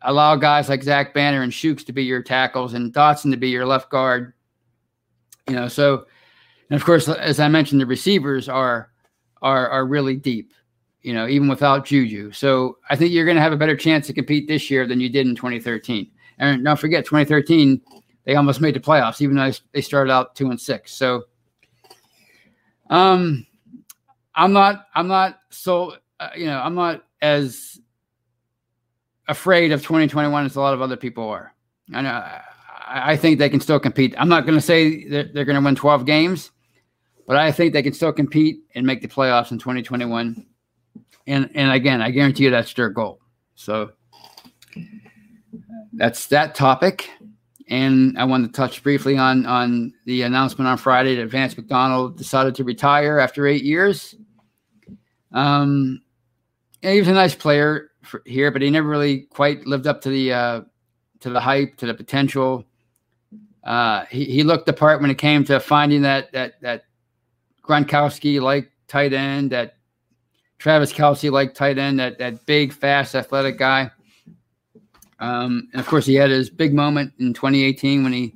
allow 0.02 0.36
guys 0.36 0.68
like 0.68 0.82
Zach 0.82 1.14
Banner 1.14 1.42
and 1.42 1.52
Chuks 1.52 1.84
to 1.86 1.92
be 1.92 2.04
your 2.04 2.22
tackles 2.22 2.74
and 2.74 2.92
Dotson 2.92 3.30
to 3.30 3.36
be 3.36 3.50
your 3.50 3.66
left 3.66 3.90
guard. 3.90 4.32
You 5.48 5.56
know, 5.56 5.68
so 5.68 6.06
and 6.70 6.80
of 6.80 6.84
course, 6.84 7.08
as 7.08 7.40
I 7.40 7.48
mentioned, 7.48 7.80
the 7.80 7.86
receivers 7.86 8.48
are 8.48 8.90
are 9.42 9.68
are 9.68 9.86
really 9.86 10.16
deep. 10.16 10.54
You 11.02 11.14
know, 11.14 11.26
even 11.26 11.48
without 11.48 11.84
Juju. 11.84 12.30
So 12.32 12.78
I 12.88 12.96
think 12.96 13.12
you're 13.12 13.24
going 13.24 13.36
to 13.36 13.42
have 13.42 13.52
a 13.52 13.56
better 13.56 13.76
chance 13.76 14.06
to 14.06 14.12
compete 14.12 14.46
this 14.46 14.70
year 14.70 14.86
than 14.86 15.00
you 15.00 15.08
did 15.08 15.26
in 15.26 15.34
2013. 15.34 16.08
And 16.38 16.64
don't 16.64 16.78
forget, 16.78 17.04
2013 17.04 17.80
they 18.24 18.36
almost 18.36 18.60
made 18.60 18.74
the 18.74 18.80
playoffs, 18.80 19.20
even 19.20 19.36
though 19.36 19.50
they 19.72 19.80
started 19.80 20.12
out 20.12 20.34
two 20.34 20.50
and 20.50 20.60
six. 20.60 20.92
So, 20.94 21.24
um, 22.90 23.46
I'm 24.34 24.52
not 24.52 24.86
I'm 24.94 25.08
not 25.08 25.40
so 25.50 25.96
uh, 26.20 26.30
you 26.36 26.46
know 26.46 26.58
I'm 26.58 26.74
not 26.74 27.04
as 27.20 27.80
afraid 29.28 29.72
of 29.72 29.80
2021 29.82 30.46
as 30.46 30.56
a 30.56 30.60
lot 30.60 30.74
of 30.74 30.82
other 30.82 30.96
people 30.96 31.28
are. 31.28 31.54
I 31.92 32.02
know 32.02 32.24
I 32.86 33.16
think 33.16 33.38
they 33.38 33.48
can 33.48 33.60
still 33.60 33.80
compete. 33.80 34.14
I'm 34.18 34.28
not 34.28 34.44
going 34.44 34.56
to 34.56 34.60
say 34.60 35.08
that 35.08 35.32
they're 35.32 35.44
going 35.44 35.56
to 35.56 35.64
win 35.64 35.74
12 35.74 36.04
games, 36.04 36.50
but 37.26 37.36
I 37.36 37.50
think 37.50 37.72
they 37.72 37.82
can 37.82 37.92
still 37.92 38.12
compete 38.12 38.60
and 38.74 38.86
make 38.86 39.00
the 39.00 39.08
playoffs 39.08 39.50
in 39.50 39.58
2021. 39.58 40.44
And 41.26 41.50
and 41.54 41.70
again, 41.72 42.02
I 42.02 42.10
guarantee 42.10 42.44
you 42.44 42.50
that's 42.50 42.74
their 42.74 42.90
goal. 42.90 43.20
So 43.54 43.92
that's 45.92 46.26
that 46.26 46.54
topic. 46.54 47.08
And 47.68 48.18
I 48.18 48.24
wanted 48.24 48.48
to 48.48 48.52
touch 48.52 48.82
briefly 48.82 49.16
on 49.16 49.46
on 49.46 49.94
the 50.04 50.22
announcement 50.22 50.68
on 50.68 50.76
Friday 50.78 51.16
that 51.16 51.28
Vance 51.28 51.56
McDonald 51.56 52.18
decided 52.18 52.54
to 52.56 52.64
retire 52.64 53.18
after 53.18 53.46
eight 53.46 53.62
years. 53.62 54.14
Um, 55.32 56.02
he 56.82 56.98
was 56.98 57.08
a 57.08 57.12
nice 57.12 57.34
player 57.34 57.90
for, 58.02 58.22
here, 58.26 58.50
but 58.50 58.60
he 58.60 58.70
never 58.70 58.88
really 58.88 59.20
quite 59.20 59.66
lived 59.66 59.86
up 59.86 60.00
to 60.02 60.08
the 60.10 60.32
uh, 60.32 60.60
to 61.20 61.30
the 61.30 61.40
hype, 61.40 61.76
to 61.76 61.86
the 61.86 61.94
potential. 61.94 62.64
Uh, 63.64 64.04
he, 64.06 64.24
he 64.24 64.42
looked 64.42 64.66
the 64.66 64.72
part 64.72 65.00
when 65.00 65.10
it 65.10 65.18
came 65.18 65.44
to 65.44 65.60
finding 65.60 66.02
that 66.02 66.32
that 66.32 66.60
that 66.60 66.84
Gronkowski 67.62 68.40
like 68.40 68.70
tight 68.88 69.12
end, 69.12 69.52
that 69.52 69.76
Travis 70.62 70.92
Kelce 70.92 71.28
like 71.28 71.54
tight 71.54 71.76
end, 71.76 71.98
that 71.98 72.18
that 72.18 72.46
big, 72.46 72.72
fast, 72.72 73.16
athletic 73.16 73.58
guy. 73.58 73.90
Um, 75.18 75.68
and 75.72 75.80
of 75.80 75.88
course, 75.88 76.06
he 76.06 76.14
had 76.14 76.30
his 76.30 76.50
big 76.50 76.72
moment 76.72 77.12
in 77.18 77.34
2018 77.34 78.04
when 78.04 78.12
he 78.12 78.32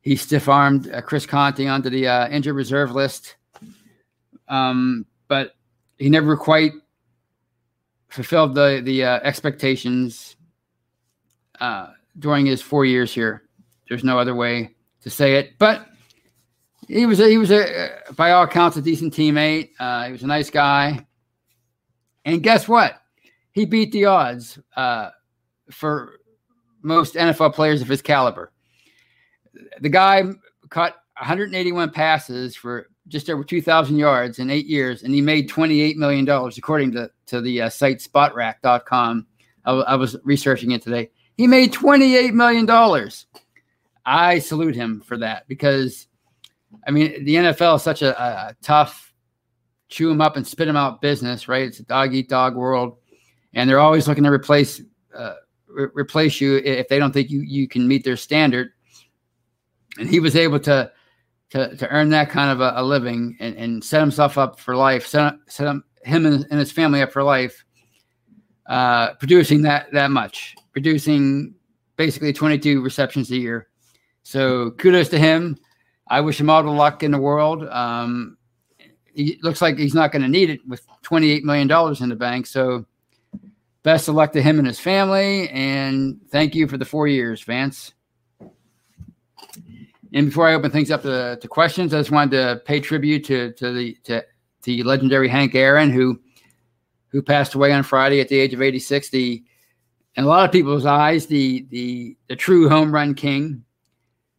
he 0.00 0.14
stiff 0.14 0.48
armed 0.48 0.88
uh, 0.92 1.00
Chris 1.00 1.26
Conte 1.26 1.66
onto 1.66 1.90
the 1.90 2.06
uh, 2.06 2.28
injured 2.28 2.54
reserve 2.54 2.92
list. 2.92 3.34
Um, 4.46 5.06
but 5.26 5.56
he 5.98 6.08
never 6.08 6.36
quite 6.36 6.70
fulfilled 8.10 8.54
the 8.54 8.80
the 8.84 9.02
uh, 9.02 9.18
expectations 9.24 10.36
uh, 11.58 11.88
during 12.16 12.46
his 12.46 12.62
four 12.62 12.84
years 12.84 13.12
here. 13.12 13.42
There's 13.88 14.04
no 14.04 14.20
other 14.20 14.36
way 14.36 14.76
to 15.00 15.10
say 15.10 15.34
it. 15.34 15.58
But 15.58 15.84
he 16.86 17.06
was 17.06 17.18
a, 17.18 17.28
he 17.28 17.38
was 17.38 17.50
a 17.50 17.90
by 18.14 18.30
all 18.30 18.44
accounts 18.44 18.76
a 18.76 18.82
decent 18.82 19.12
teammate. 19.12 19.70
Uh, 19.80 20.06
he 20.06 20.12
was 20.12 20.22
a 20.22 20.28
nice 20.28 20.48
guy. 20.48 21.04
And 22.28 22.42
guess 22.42 22.68
what? 22.68 23.00
He 23.52 23.64
beat 23.64 23.90
the 23.90 24.04
odds 24.04 24.58
uh, 24.76 25.10
for 25.70 26.20
most 26.82 27.14
NFL 27.14 27.54
players 27.54 27.80
of 27.80 27.88
his 27.88 28.02
caliber. 28.02 28.52
The 29.80 29.88
guy 29.88 30.24
caught 30.68 30.92
181 31.18 31.90
passes 31.90 32.54
for 32.54 32.90
just 33.08 33.30
over 33.30 33.42
2,000 33.42 33.96
yards 33.96 34.38
in 34.38 34.50
eight 34.50 34.66
years, 34.66 35.02
and 35.02 35.14
he 35.14 35.22
made 35.22 35.48
$28 35.48 35.96
million, 35.96 36.28
according 36.28 36.92
to, 36.92 37.10
to 37.26 37.40
the 37.40 37.62
uh, 37.62 37.70
site 37.70 38.00
spotrac.com. 38.00 39.26
I 39.64 39.96
was 39.96 40.16
researching 40.24 40.72
it 40.72 40.82
today. 40.82 41.10
He 41.36 41.46
made 41.46 41.72
$28 41.72 42.32
million. 42.32 43.10
I 44.04 44.38
salute 44.38 44.74
him 44.74 45.00
for 45.00 45.16
that 45.18 45.48
because, 45.48 46.08
I 46.86 46.90
mean, 46.90 47.24
the 47.24 47.36
NFL 47.36 47.76
is 47.76 47.82
such 47.82 48.02
a, 48.02 48.18
a 48.20 48.56
tough 48.62 49.07
chew 49.88 50.08
them 50.08 50.20
up 50.20 50.36
and 50.36 50.46
spit 50.46 50.66
them 50.66 50.76
out 50.76 51.00
business, 51.00 51.48
right? 51.48 51.62
It's 51.62 51.80
a 51.80 51.84
dog 51.84 52.14
eat 52.14 52.28
dog 52.28 52.56
world, 52.56 52.98
and 53.54 53.68
they're 53.68 53.80
always 53.80 54.08
looking 54.08 54.24
to 54.24 54.30
replace 54.30 54.80
uh, 55.14 55.34
re- 55.68 55.88
replace 55.94 56.40
you 56.40 56.56
if 56.56 56.88
they 56.88 56.98
don't 56.98 57.12
think 57.12 57.30
you 57.30 57.40
you 57.40 57.68
can 57.68 57.86
meet 57.86 58.04
their 58.04 58.16
standard. 58.16 58.70
And 59.98 60.08
he 60.08 60.20
was 60.20 60.36
able 60.36 60.60
to 60.60 60.92
to, 61.50 61.76
to 61.76 61.88
earn 61.88 62.10
that 62.10 62.30
kind 62.30 62.50
of 62.50 62.60
a, 62.60 62.74
a 62.76 62.82
living 62.82 63.36
and, 63.40 63.56
and 63.56 63.82
set 63.82 64.00
himself 64.00 64.36
up 64.36 64.60
for 64.60 64.76
life, 64.76 65.06
set, 65.06 65.34
set 65.46 65.66
him, 65.66 65.82
him 66.04 66.26
and, 66.26 66.46
and 66.50 66.60
his 66.60 66.70
family 66.70 67.00
up 67.00 67.10
for 67.10 67.22
life, 67.22 67.64
uh, 68.66 69.14
producing 69.14 69.62
that 69.62 69.90
that 69.92 70.10
much, 70.10 70.54
producing 70.72 71.54
basically 71.96 72.32
22 72.32 72.82
receptions 72.82 73.30
a 73.30 73.36
year. 73.36 73.68
So 74.22 74.72
kudos 74.72 75.08
to 75.10 75.18
him. 75.18 75.56
I 76.10 76.20
wish 76.20 76.40
him 76.40 76.48
all 76.48 76.62
the 76.62 76.70
luck 76.70 77.02
in 77.02 77.10
the 77.10 77.18
world. 77.18 77.66
Um, 77.68 78.37
he 79.18 79.36
looks 79.42 79.60
like 79.60 79.76
he's 79.76 79.94
not 79.94 80.12
going 80.12 80.22
to 80.22 80.28
need 80.28 80.48
it 80.48 80.60
with 80.68 80.86
28 81.02 81.44
million 81.44 81.66
dollars 81.66 82.00
in 82.00 82.08
the 82.08 82.14
bank. 82.14 82.46
So 82.46 82.86
best 83.82 84.06
of 84.08 84.14
luck 84.14 84.32
to 84.32 84.42
him 84.42 84.58
and 84.58 84.66
his 84.66 84.78
family, 84.78 85.48
and 85.48 86.20
thank 86.30 86.54
you 86.54 86.68
for 86.68 86.78
the 86.78 86.84
four 86.84 87.08
years, 87.08 87.42
Vance. 87.42 87.94
And 90.14 90.26
before 90.26 90.48
I 90.48 90.54
open 90.54 90.70
things 90.70 90.92
up 90.92 91.02
to, 91.02 91.36
to 91.40 91.48
questions, 91.48 91.92
I 91.92 91.98
just 91.98 92.12
wanted 92.12 92.30
to 92.30 92.62
pay 92.64 92.78
tribute 92.78 93.24
to 93.24 93.52
to 93.54 93.72
the 93.72 93.94
to 94.04 94.24
the 94.62 94.84
legendary 94.84 95.28
Hank 95.28 95.56
Aaron, 95.56 95.90
who 95.90 96.20
who 97.08 97.20
passed 97.20 97.54
away 97.54 97.72
on 97.72 97.82
Friday 97.82 98.20
at 98.20 98.28
the 98.28 98.38
age 98.38 98.54
of 98.54 98.62
86. 98.62 99.10
The 99.10 99.42
in 100.14 100.24
a 100.24 100.28
lot 100.28 100.44
of 100.44 100.52
people's 100.52 100.86
eyes, 100.86 101.26
the 101.26 101.66
the 101.70 102.16
the 102.28 102.36
true 102.36 102.68
home 102.68 102.94
run 102.94 103.14
king. 103.14 103.64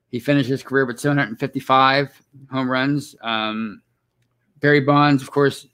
He 0.07 0.19
finished 0.19 0.49
his 0.49 0.63
career 0.63 0.85
with 0.85 1.01
755 1.01 2.19
home 2.49 2.71
runs. 2.71 3.15
Um, 3.21 3.83
Barry 4.59 4.81
Bonds, 4.81 5.21
of 5.21 5.31
course, 5.31 5.67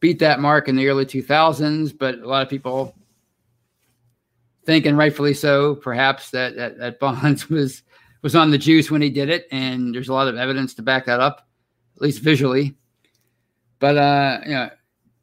beat 0.00 0.18
that 0.20 0.40
mark 0.40 0.68
in 0.68 0.76
the 0.76 0.88
early 0.88 1.06
2000s, 1.06 1.96
but 1.96 2.18
a 2.18 2.28
lot 2.28 2.42
of 2.42 2.48
people 2.48 2.94
think, 4.64 4.86
and 4.86 4.98
rightfully 4.98 5.34
so, 5.34 5.76
perhaps 5.76 6.30
that 6.30 6.56
that, 6.56 6.78
that 6.78 7.00
Bonds 7.00 7.48
was 7.50 7.82
was 8.22 8.34
on 8.34 8.50
the 8.50 8.58
juice 8.58 8.90
when 8.90 9.02
he 9.02 9.10
did 9.10 9.28
it, 9.28 9.46
and 9.50 9.94
there's 9.94 10.08
a 10.08 10.12
lot 10.12 10.28
of 10.28 10.36
evidence 10.36 10.74
to 10.74 10.82
back 10.82 11.06
that 11.06 11.20
up, 11.20 11.48
at 11.96 12.02
least 12.02 12.20
visually. 12.20 12.76
But 13.78 13.96
uh, 13.96 14.40
you 14.44 14.50
know, 14.50 14.70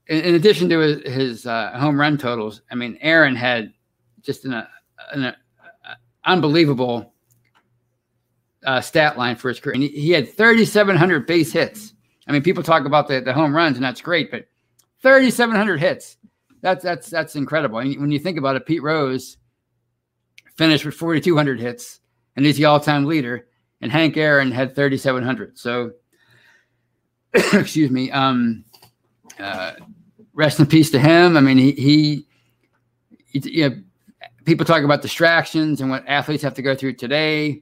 in, 0.07 0.35
addition 0.35 0.69
to 0.69 0.79
his, 0.79 1.13
his 1.13 1.45
uh, 1.45 1.77
home 1.77 2.00
run 2.00 2.17
totals, 2.17 2.62
I 2.71 2.75
mean, 2.75 2.97
Aaron 3.01 3.35
had 3.35 3.74
just 4.21 4.45
an, 4.45 4.53
uh, 4.53 4.67
an 5.12 5.24
uh, 5.25 5.35
unbelievable 6.24 7.13
uh, 8.63 8.81
stat 8.81 9.17
line 9.17 9.35
for 9.35 9.50
his 9.50 9.59
career, 9.59 9.74
and 9.74 9.83
he, 9.83 9.89
he 9.89 10.12
had 10.12 10.35
3,700 10.35 11.27
base 11.27 11.51
hits. 11.51 11.93
I 12.27 12.32
mean, 12.32 12.41
people 12.41 12.63
talk 12.63 12.86
about 12.86 13.08
the, 13.08 13.22
the 13.22 13.34
home 13.34 13.55
runs, 13.55 13.77
and 13.77 13.86
that's 13.86 14.01
great, 14.01 14.32
but 14.32 14.48
3,700 15.01 15.79
hits. 15.79 16.17
That's 16.62 16.84
that's 16.84 17.10
that's 17.12 17.36
incredible. 17.36 17.77
And 17.77 18.00
when 18.00 18.12
you 18.12 18.17
think 18.17 18.39
about 18.39 18.55
it, 18.55 18.65
Pete 18.65 18.82
Rose 18.82 19.38
finished 20.55 20.86
with 20.86 20.96
4,200 20.96 21.60
hits 21.60 22.00
and 22.36 22.46
he's 22.46 22.58
the 22.58 22.65
all-time 22.65 23.05
leader. 23.05 23.48
And 23.82 23.91
Hank 23.91 24.17
Aaron 24.17 24.51
had 24.51 24.75
3,700. 24.75 25.58
So, 25.58 25.91
excuse 27.53 27.91
me. 27.91 28.10
Um, 28.12 28.65
uh, 29.39 29.74
rest 30.34 30.60
in 30.60 30.65
peace 30.65 30.91
to 30.91 31.00
him. 31.00 31.38
I 31.38 31.41
mean, 31.41 31.58
he, 31.58 31.72
he, 31.74 32.25
he 33.27 33.50
you 33.50 33.70
know, 33.70 33.75
people 34.46 34.65
talk 34.65 34.84
about 34.84 35.01
distractions 35.01 35.82
and 35.82 35.89
what 35.89 36.08
athletes 36.08 36.44
have 36.44 36.53
to 36.55 36.62
go 36.62 36.74
through 36.75 36.94
today 36.94 37.62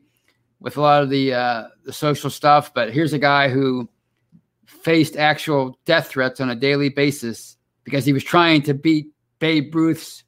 with 0.59 0.77
a 0.77 0.81
lot 0.81 1.03
of 1.03 1.09
the 1.09 1.33
uh, 1.33 1.67
the 1.83 1.91
social 1.91 2.29
stuff. 2.29 2.73
But 2.73 2.93
here's 2.93 3.13
a 3.13 3.19
guy 3.19 3.49
who 3.49 3.89
faced 4.65 5.15
actual 5.15 5.77
death 5.85 6.07
threats 6.07 6.39
on 6.39 6.49
a 6.49 6.55
daily 6.55 6.89
basis 6.89 7.57
because 7.83 8.05
he 8.05 8.13
was 8.13 8.23
trying 8.23 8.61
to 8.63 8.73
beat 8.73 9.07
Babe 9.39 9.73
Ruth's 9.75 10.23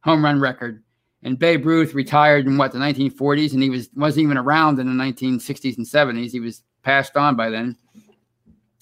home 0.00 0.24
run 0.24 0.40
record. 0.40 0.82
And 1.22 1.38
Babe 1.38 1.66
Ruth 1.66 1.94
retired 1.94 2.46
in 2.46 2.56
what 2.56 2.72
the 2.72 2.78
1940s, 2.78 3.52
and 3.52 3.62
he 3.62 3.70
was 3.70 3.88
wasn't 3.96 4.24
even 4.24 4.36
around 4.36 4.78
in 4.78 4.86
the 4.86 5.04
1960s 5.04 5.76
and 5.76 5.86
70s. 5.86 6.30
He 6.30 6.40
was 6.40 6.62
passed 6.82 7.16
on 7.16 7.34
by 7.34 7.50
then, 7.50 7.76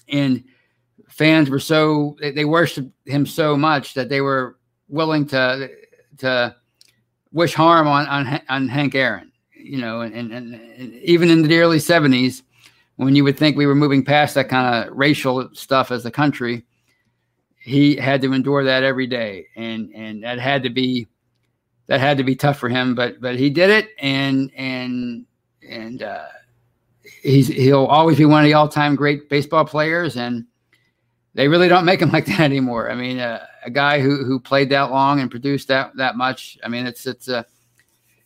and 0.09 0.45
fans 1.09 1.49
were 1.49 1.61
so 1.61 2.17
they 2.21 2.45
worshipped 2.45 2.93
him 3.07 3.25
so 3.25 3.57
much 3.57 3.95
that 3.95 4.11
they 4.11 4.21
were 4.21 4.59
willing 4.89 5.27
to 5.29 5.71
to 6.19 6.55
wish 7.33 7.55
harm 7.55 7.87
on 7.87 8.07
on, 8.09 8.41
on 8.49 8.69
Hank 8.69 8.95
Aaron. 8.95 9.33
You 9.57 9.79
know, 9.79 10.03
and, 10.03 10.15
and, 10.15 10.33
and 10.33 10.95
even 10.97 11.31
in 11.31 11.41
the 11.41 11.59
early 11.59 11.79
70s, 11.79 12.43
when 12.97 13.17
you 13.17 13.25
would 13.25 13.39
think 13.39 13.57
we 13.57 13.67
were 13.67 13.75
moving 13.75 14.05
past 14.05 14.35
that 14.35 14.49
kind 14.49 14.89
of 14.89 14.97
racial 14.97 15.49
stuff 15.53 15.91
as 15.91 16.07
a 16.07 16.11
country, 16.11 16.65
he 17.59 17.97
had 17.97 18.21
to 18.23 18.33
endure 18.33 18.65
that 18.65 18.83
every 18.83 19.07
day, 19.07 19.47
and 19.57 19.91
and 19.95 20.23
that 20.23 20.39
had 20.39 20.63
to 20.63 20.71
be 20.71 21.09
that 21.87 22.01
had 22.01 22.19
to 22.19 22.25
be 22.25 22.37
tough 22.37 22.59
for 22.59 22.69
him. 22.69 22.95
But 22.95 23.21
but 23.21 23.37
he 23.37 23.51
did 23.51 23.71
it, 23.71 23.89
and 23.99 24.53
and 24.55 25.27
and 25.69 26.03
uh, 26.03 26.27
he's 27.23 27.49
he'll 27.49 27.87
always 27.87 28.19
be 28.19 28.27
one 28.27 28.45
of 28.45 28.47
the 28.47 28.55
all 28.55 28.69
time 28.69 28.95
great 28.95 29.29
baseball 29.29 29.65
players, 29.65 30.17
and 30.17 30.45
they 31.35 31.49
really 31.49 31.69
don't 31.69 31.85
make 31.85 32.01
him 32.01 32.11
like 32.13 32.27
that 32.27 32.41
anymore. 32.41 32.91
I 32.91 32.95
mean, 32.95 33.19
uh, 33.19 33.45
a 33.65 33.71
guy 33.71 34.01
who 34.01 34.25
who 34.25 34.39
played 34.39 34.71
that 34.71 34.91
long 34.91 35.21
and 35.21 35.31
produced 35.31 35.69
that 35.69 35.97
that 35.97 36.17
much. 36.17 36.59
I 36.63 36.69
mean, 36.69 36.87
it's 36.87 37.07
it's 37.07 37.29
a 37.29 37.39
uh, 37.39 37.43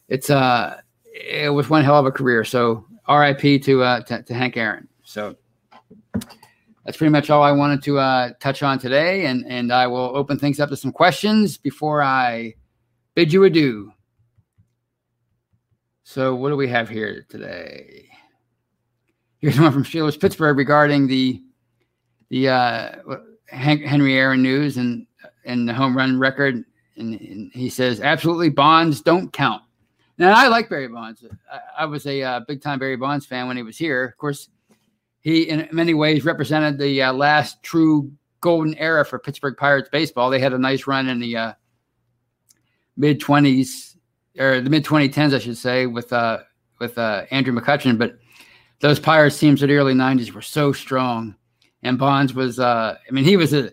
it's 0.09 0.31
uh 0.31 0.81
it 1.15 1.53
was 1.53 1.71
one 1.71 1.85
hell 1.85 1.99
of 1.99 2.07
a 2.07 2.13
career. 2.13 2.45
So 2.45 2.88
R.I.P. 3.09 3.59
to 3.61 3.83
uh 3.83 4.01
to, 4.03 4.23
to 4.23 4.35
Hank 4.35 4.57
Aaron. 4.57 4.87
So 5.03 5.37
that's 6.89 6.97
pretty 6.97 7.11
much 7.11 7.29
all 7.29 7.43
I 7.43 7.53
wanted 7.53 7.83
to 7.83 7.99
uh, 7.99 8.31
touch 8.41 8.63
on 8.63 8.79
today, 8.79 9.27
and 9.27 9.45
and 9.47 9.71
I 9.71 9.87
will 9.87 10.17
open 10.17 10.39
things 10.39 10.59
up 10.59 10.71
to 10.71 10.77
some 10.77 10.91
questions 10.91 11.59
before 11.59 12.03
I 12.03 12.55
bid 13.15 13.31
you 13.31 13.45
adieu. 13.45 13.93
So, 16.03 16.35
what 16.35 16.49
do 16.49 16.57
we 16.57 16.67
have 16.69 16.89
here 16.89 17.27
today? 17.29 18.09
Here's 19.41 19.61
one 19.61 19.71
from 19.71 19.85
Steelers 19.85 20.19
Pittsburgh 20.19 20.57
regarding 20.57 21.07
the 21.07 21.43
the 22.31 22.49
uh, 22.49 22.93
Henry 23.49 24.15
Aaron 24.17 24.43
news 24.43 24.79
and 24.79 25.07
and 25.45 25.69
the 25.69 25.75
home 25.75 25.95
run 25.95 26.19
record, 26.19 26.65
and, 26.97 27.21
and, 27.21 27.53
he 27.53 27.69
says 27.69 28.01
absolutely 28.01 28.49
Bonds 28.49 29.03
don't 29.03 29.31
count. 29.31 29.63
Now, 30.19 30.35
I 30.35 30.49
like 30.49 30.69
Barry 30.69 30.89
Bonds. 30.89 31.25
I, 31.51 31.61
I 31.79 31.85
was 31.85 32.05
a 32.07 32.23
uh, 32.23 32.41
big 32.41 32.61
time 32.61 32.81
Barry 32.81 32.97
Bonds 32.97 33.25
fan 33.25 33.47
when 33.47 33.57
he 33.57 33.63
was 33.63 33.79
here. 33.79 34.05
Of 34.05 34.17
course, 34.17 34.49
he 35.21 35.43
in 35.49 35.69
many 35.73 35.95
ways 35.95 36.25
represented 36.25 36.79
the 36.79 37.03
uh, 37.03 37.13
last 37.13 37.63
true 37.63 38.11
golden 38.41 38.75
era 38.77 39.05
for 39.05 39.19
Pittsburgh 39.19 39.57
Pirates 39.57 39.89
baseball. 39.91 40.31
They 40.31 40.41
had 40.41 40.53
a 40.53 40.59
nice 40.59 40.87
run 40.87 41.09
in 41.09 41.21
the 41.21 41.37
uh, 41.37 41.53
mid 42.97 43.21
20s 43.21 43.97
or 44.39 44.61
the 44.61 44.71
mid 44.71 44.85
2010s, 44.85 45.35
I 45.35 45.39
should 45.39 45.57
say, 45.57 45.87
with 45.87 46.13
uh, 46.13 46.39
with 46.81 46.99
uh, 46.99 47.25
Andrew 47.31 47.55
McCutchen. 47.55 47.97
But 47.97 48.19
those 48.81 48.99
Pirates 48.99 49.39
teams 49.39 49.63
of 49.63 49.69
the 49.69 49.77
early 49.77 49.95
90s 49.95 50.33
were 50.33 50.43
so 50.43 50.73
strong, 50.73 51.37
and 51.83 51.99
Bonds 51.99 52.35
was. 52.35 52.59
Uh, 52.59 52.97
I 53.09 53.13
mean, 53.13 53.25
he 53.25 53.37
was 53.37 53.55
a 53.55 53.73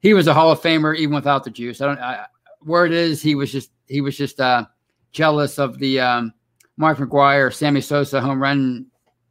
he 0.00 0.14
was 0.14 0.26
a 0.26 0.34
Hall 0.34 0.50
of 0.50 0.60
Famer 0.60 0.96
even 0.96 1.14
without 1.14 1.44
the 1.44 1.50
juice. 1.50 1.80
I 1.80 1.86
don't. 1.86 2.00
I, 2.00 2.26
word 2.64 2.92
is 2.92 3.20
he 3.20 3.34
was 3.34 3.52
just 3.52 3.70
he 3.88 4.00
was 4.00 4.16
just 4.16 4.40
uh, 4.40 4.66
jealous 5.12 5.58
of 5.58 5.78
the 5.78 6.00
um, 6.00 6.32
Mark 6.76 6.98
McGwire, 6.98 7.52
Sammy 7.52 7.80
Sosa 7.80 8.20
home 8.20 8.40
run 8.40 8.86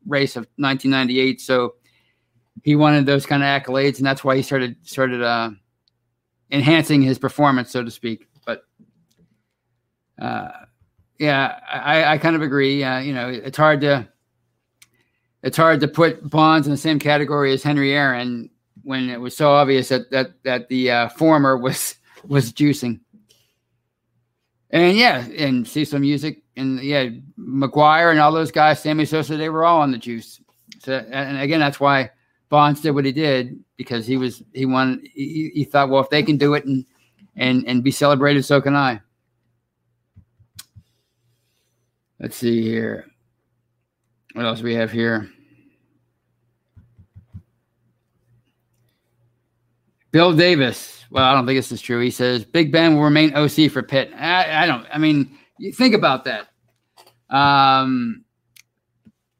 race 0.07 0.35
of 0.35 0.47
1998. 0.57 1.41
So 1.41 1.75
he 2.63 2.75
wanted 2.75 3.05
those 3.05 3.25
kind 3.25 3.43
of 3.43 3.47
accolades, 3.47 3.97
and 3.97 4.05
that's 4.05 4.23
why 4.23 4.35
he 4.35 4.41
started 4.41 4.75
started 4.83 5.21
uh, 5.21 5.51
enhancing 6.51 7.01
his 7.01 7.17
performance, 7.17 7.71
so 7.71 7.83
to 7.83 7.91
speak. 7.91 8.27
But 8.45 8.63
uh, 10.21 10.49
yeah, 11.17 11.59
I, 11.71 12.03
I 12.05 12.17
kind 12.17 12.35
of 12.35 12.41
agree. 12.41 12.83
Uh, 12.83 12.99
you 12.99 13.13
know, 13.13 13.29
it's 13.29 13.57
hard 13.57 13.81
to 13.81 14.07
it's 15.43 15.57
hard 15.57 15.79
to 15.79 15.87
put 15.87 16.29
Bonds 16.29 16.67
in 16.67 16.71
the 16.71 16.77
same 16.77 16.99
category 16.99 17.51
as 17.53 17.63
Henry 17.63 17.93
Aaron 17.93 18.49
when 18.83 19.09
it 19.09 19.19
was 19.19 19.35
so 19.35 19.49
obvious 19.51 19.89
that 19.89 20.11
that 20.11 20.31
that 20.43 20.69
the 20.69 20.91
uh, 20.91 21.09
former 21.09 21.57
was 21.57 21.95
was 22.27 22.51
juicing. 22.51 22.99
And 24.71 24.97
yeah, 24.97 25.25
and 25.37 25.67
see 25.67 25.83
some 25.83 26.01
music 26.01 26.43
and 26.55 26.81
yeah, 26.81 27.09
McGwire 27.37 28.11
and 28.11 28.19
all 28.19 28.31
those 28.31 28.51
guys, 28.51 28.81
Sammy 28.81 29.05
Sosa, 29.05 29.35
they 29.35 29.49
were 29.49 29.65
all 29.65 29.81
on 29.81 29.91
the 29.91 29.97
juice. 29.97 30.41
So, 30.79 30.93
and 30.93 31.37
again, 31.39 31.59
that's 31.59 31.79
why 31.79 32.11
Bonds 32.49 32.81
did 32.81 32.91
what 32.91 33.05
he 33.05 33.11
did 33.11 33.59
because 33.77 34.07
he 34.07 34.17
was 34.17 34.43
he 34.53 34.65
wanted 34.65 35.07
he, 35.13 35.51
he 35.53 35.63
thought, 35.65 35.89
well, 35.89 36.01
if 36.01 36.09
they 36.09 36.23
can 36.23 36.37
do 36.37 36.53
it 36.53 36.65
and 36.65 36.85
and 37.35 37.65
and 37.67 37.83
be 37.83 37.91
celebrated, 37.91 38.43
so 38.43 38.61
can 38.61 38.75
I. 38.75 39.01
Let's 42.19 42.35
see 42.35 42.61
here. 42.61 43.07
What 44.33 44.45
else 44.45 44.61
we 44.61 44.75
have 44.75 44.91
here? 44.91 45.29
Bill 50.11 50.35
Davis. 50.35 51.05
Well, 51.09 51.23
I 51.23 51.33
don't 51.33 51.45
think 51.45 51.57
this 51.57 51.71
is 51.71 51.81
true. 51.81 51.99
He 52.01 52.11
says 52.11 52.45
Big 52.45 52.71
Ben 52.71 52.95
will 52.95 53.03
remain 53.03 53.33
OC 53.35 53.71
for 53.71 53.81
Pitt. 53.81 54.13
I, 54.15 54.63
I 54.63 54.65
don't. 54.67 54.85
I 54.93 54.97
mean, 54.97 55.37
think 55.73 55.93
about 55.93 56.25
that. 56.25 56.47
Um, 57.35 58.23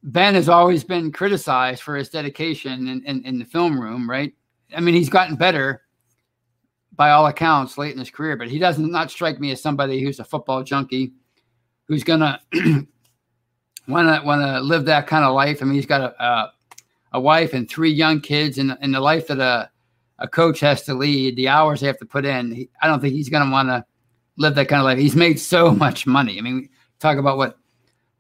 ben 0.04 0.34
has 0.34 0.50
always 0.50 0.84
been 0.84 1.12
criticized 1.12 1.82
for 1.82 1.96
his 1.96 2.10
dedication 2.10 2.88
in, 2.88 3.04
in, 3.06 3.24
in, 3.26 3.40
the 3.40 3.46
film 3.46 3.80
room, 3.80 4.10
right? 4.10 4.34
I 4.76 4.80
mean, 4.80 4.96
he's 4.96 5.10
gotten 5.10 5.36
better 5.36 5.82
by 6.94 7.12
all 7.12 7.28
accounts 7.28 7.78
late 7.78 7.92
in 7.94 8.00
his 8.00 8.10
career, 8.10 8.38
but 8.38 8.50
he 8.50 8.60
doesn't 8.60 8.92
not 8.92 9.12
strike 9.12 9.40
me 9.40 9.52
as 9.52 9.62
somebody 9.62 10.02
who's 10.02 10.20
a 10.20 10.24
football 10.24 10.64
junkie 10.64 11.14
who's 11.88 12.04
gonna 12.04 12.40
want 13.88 14.08
to 14.08 14.22
want 14.26 14.42
to 14.42 14.62
live 14.62 14.86
that 14.86 15.08
kind 15.08 15.26
of 15.26 15.34
life. 15.34 15.62
I 15.62 15.66
mean, 15.66 15.76
he's 15.76 15.86
got 15.86 16.02
a, 16.02 16.24
a, 16.24 16.54
a 17.14 17.20
wife 17.20 17.54
and 17.54 17.70
three 17.70 17.92
young 17.92 18.22
kids, 18.22 18.58
and, 18.58 18.78
and 18.82 18.94
the 18.94 19.02
life 19.02 19.28
that 19.28 19.40
a 19.40 19.70
a 20.22 20.28
coach 20.28 20.60
has 20.60 20.84
to 20.84 20.94
lead, 20.94 21.36
the 21.36 21.50
hours 21.50 21.82
they 21.82 21.88
have 21.88 21.98
to 21.98 22.06
put 22.06 22.26
in. 22.26 22.52
He, 22.52 22.70
I 22.82 22.88
don't 22.88 23.02
think 23.02 23.14
he's 23.14 23.30
going 23.30 23.44
to 23.44 23.52
want 23.52 23.70
to 23.70 23.84
live 24.38 24.56
that 24.56 24.68
kind 24.68 24.80
of 24.80 24.86
life. 24.86 25.00
He's 25.00 25.16
made 25.16 25.40
so 25.40 25.72
much 25.76 26.08
money. 26.08 26.38
I 26.38 26.42
mean, 26.42 26.70
talk 27.00 27.18
about 27.18 27.38
what 27.38 27.58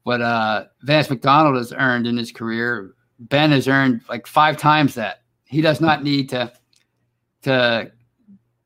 what 0.03 0.19
uh, 0.19 0.65
Vance 0.81 1.09
McDonald 1.09 1.55
has 1.57 1.71
earned 1.71 2.07
in 2.07 2.17
his 2.17 2.31
career. 2.31 2.95
Ben 3.19 3.51
has 3.51 3.67
earned 3.67 4.01
like 4.09 4.27
five 4.27 4.57
times 4.57 4.95
that. 4.95 5.19
He 5.45 5.61
does 5.61 5.79
not 5.79 6.03
need 6.03 6.29
to 6.29 6.51
to 7.43 7.91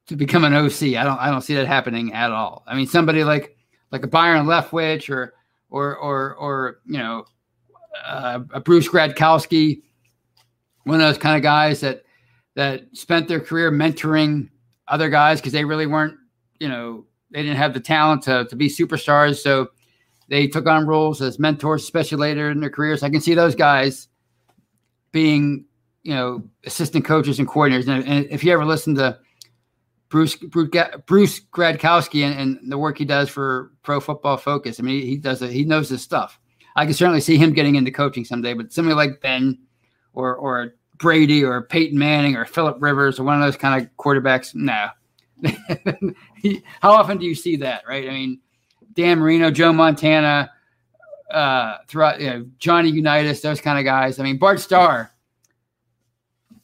to 0.08 0.15
become 0.15 0.43
an 0.43 0.54
OC. 0.54 0.95
I 0.95 1.04
don't 1.04 1.19
I 1.19 1.30
don't 1.30 1.41
see 1.41 1.56
that 1.56 1.67
happening 1.67 2.13
at 2.13 2.32
all. 2.32 2.63
I 2.65 2.76
mean, 2.76 2.88
somebody 2.88 3.24
like 3.24 3.58
like 3.91 4.04
a 4.04 4.08
Byron 4.08 4.45
Leftwich 4.45 5.10
or 5.10 5.34
or 5.69 5.98
or 5.98 6.36
or 6.36 6.80
you 6.86 7.00
know 7.00 7.26
uh, 8.06 8.39
a 8.54 8.62
Bruce 8.62 8.88
Gradkowski, 8.88 9.82
one 10.84 11.02
of 11.02 11.08
those 11.08 11.17
kind 11.17 11.36
of 11.36 11.41
guys 11.41 11.82
that 11.82 12.05
that 12.56 12.84
spent 12.94 13.28
their 13.28 13.39
career 13.39 13.72
mentoring 13.72 14.50
other 14.88 15.10
guys 15.10 15.39
because 15.39 15.54
they 15.54 15.65
really 15.65 15.88
weren't 15.88 16.15
you 16.60 16.68
know 16.68 17.06
they 17.32 17.41
didn't 17.41 17.58
have 17.58 17.74
the 17.74 17.80
talent 17.80 18.24
to 18.24 18.46
to 18.46 18.56
be 18.56 18.68
superstars. 18.68 19.38
So 19.38 19.70
they 20.28 20.48
took 20.48 20.68
on 20.68 20.88
roles 20.88 21.22
as 21.22 21.38
mentors, 21.38 21.84
especially 21.84 22.18
later 22.18 22.50
in 22.50 22.60
their 22.60 22.70
careers. 22.70 23.04
I 23.04 23.10
can 23.10 23.22
see 23.22 23.34
those 23.36 23.56
guys 23.56 24.08
being, 25.12 25.65
you 26.04 26.13
know, 26.13 26.44
assistant 26.65 27.06
coaches 27.06 27.39
and 27.39 27.48
coordinators. 27.48 27.88
And, 27.88 28.06
and 28.08 28.26
if 28.32 28.44
you 28.44 28.52
ever 28.52 28.65
listen 28.65 28.96
to 28.96 29.20
Bruce 30.10 30.36
Bruce, 30.36 31.41
Gradkowski 31.52 32.24
and, 32.24 32.39
and, 32.39 32.72
the 32.72 32.78
work 32.78 32.98
he 32.98 33.06
does 33.06 33.30
for 33.30 33.72
Pro 33.84 34.00
Football 34.00 34.38
Focus, 34.38 34.80
I 34.80 34.84
mean, 34.84 35.02
he, 35.02 35.08
he 35.08 35.18
does 35.18 35.41
it. 35.41 35.52
He 35.52 35.65
knows 35.65 35.89
his 35.89 36.02
stuff. 36.02 36.39
I 36.76 36.86
can 36.86 36.94
certainly 36.94 37.22
see 37.22 37.38
him 37.38 37.54
getting 37.54 37.76
into 37.76 37.91
coaching 37.91 38.26
someday. 38.26 38.54
But 38.54 38.72
somebody 38.72 38.96
like 38.96 39.22
Ben, 39.22 39.60
or 40.13 40.36
or 40.36 40.76
Brady, 40.97 41.43
or 41.43 41.62
Peyton 41.62 41.97
Manning, 41.97 42.36
or 42.36 42.45
Philip 42.45 42.77
Rivers, 42.79 43.19
or 43.19 43.23
one 43.23 43.39
of 43.39 43.45
those 43.45 43.58
kind 43.58 43.81
of 43.81 43.89
quarterbacks, 43.97 44.55
no. 44.55 44.89
How 46.81 46.91
often 46.91 47.17
do 47.17 47.25
you 47.25 47.36
see 47.36 47.58
that, 47.58 47.84
right? 47.88 48.08
I 48.08 48.12
mean, 48.12 48.39
Dan 48.93 49.19
Marino, 49.19 49.51
Joe 49.51 49.73
Montana, 49.73 50.51
uh, 51.31 51.77
throughout 51.88 52.21
you 52.21 52.29
know, 52.29 52.45
Johnny 52.60 52.89
Unitas, 52.89 53.41
those 53.41 53.62
kind 53.62 53.79
of 53.79 53.86
guys. 53.86 54.19
I 54.19 54.23
mean, 54.23 54.38
Bart 54.38 54.60
Starr 54.60 55.12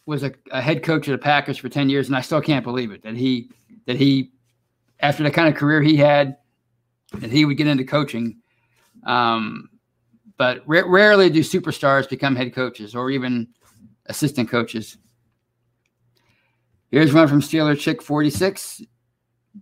was 0.05 0.23
a, 0.23 0.33
a, 0.51 0.61
head 0.61 0.83
coach 0.83 1.07
of 1.07 1.11
the 1.11 1.17
Packers 1.17 1.57
for 1.57 1.69
10 1.69 1.89
years, 1.89 2.07
and 2.07 2.15
I 2.15 2.21
still 2.21 2.41
can't 2.41 2.63
believe 2.63 2.91
it 2.91 3.03
that 3.03 3.15
he 3.15 3.49
that 3.85 3.97
he 3.97 4.31
after 4.99 5.23
the 5.23 5.31
kind 5.31 5.49
of 5.49 5.55
career 5.55 5.81
he 5.81 5.97
had, 5.97 6.37
that 7.15 7.31
he 7.31 7.45
would 7.45 7.57
get 7.57 7.67
into 7.67 7.83
coaching. 7.83 8.37
Um, 9.05 9.69
but 10.37 10.61
ra- 10.65 10.83
rarely 10.85 11.29
do 11.29 11.41
superstars 11.41 12.07
become 12.07 12.35
head 12.35 12.53
coaches 12.53 12.95
or 12.95 13.09
even 13.09 13.47
assistant 14.11 14.49
coaches. 14.49 14.97
Here's 16.91 17.13
one 17.13 17.27
from 17.27 17.41
Steeler 17.41 17.79
Chick 17.79 18.01
46. 18.01 18.83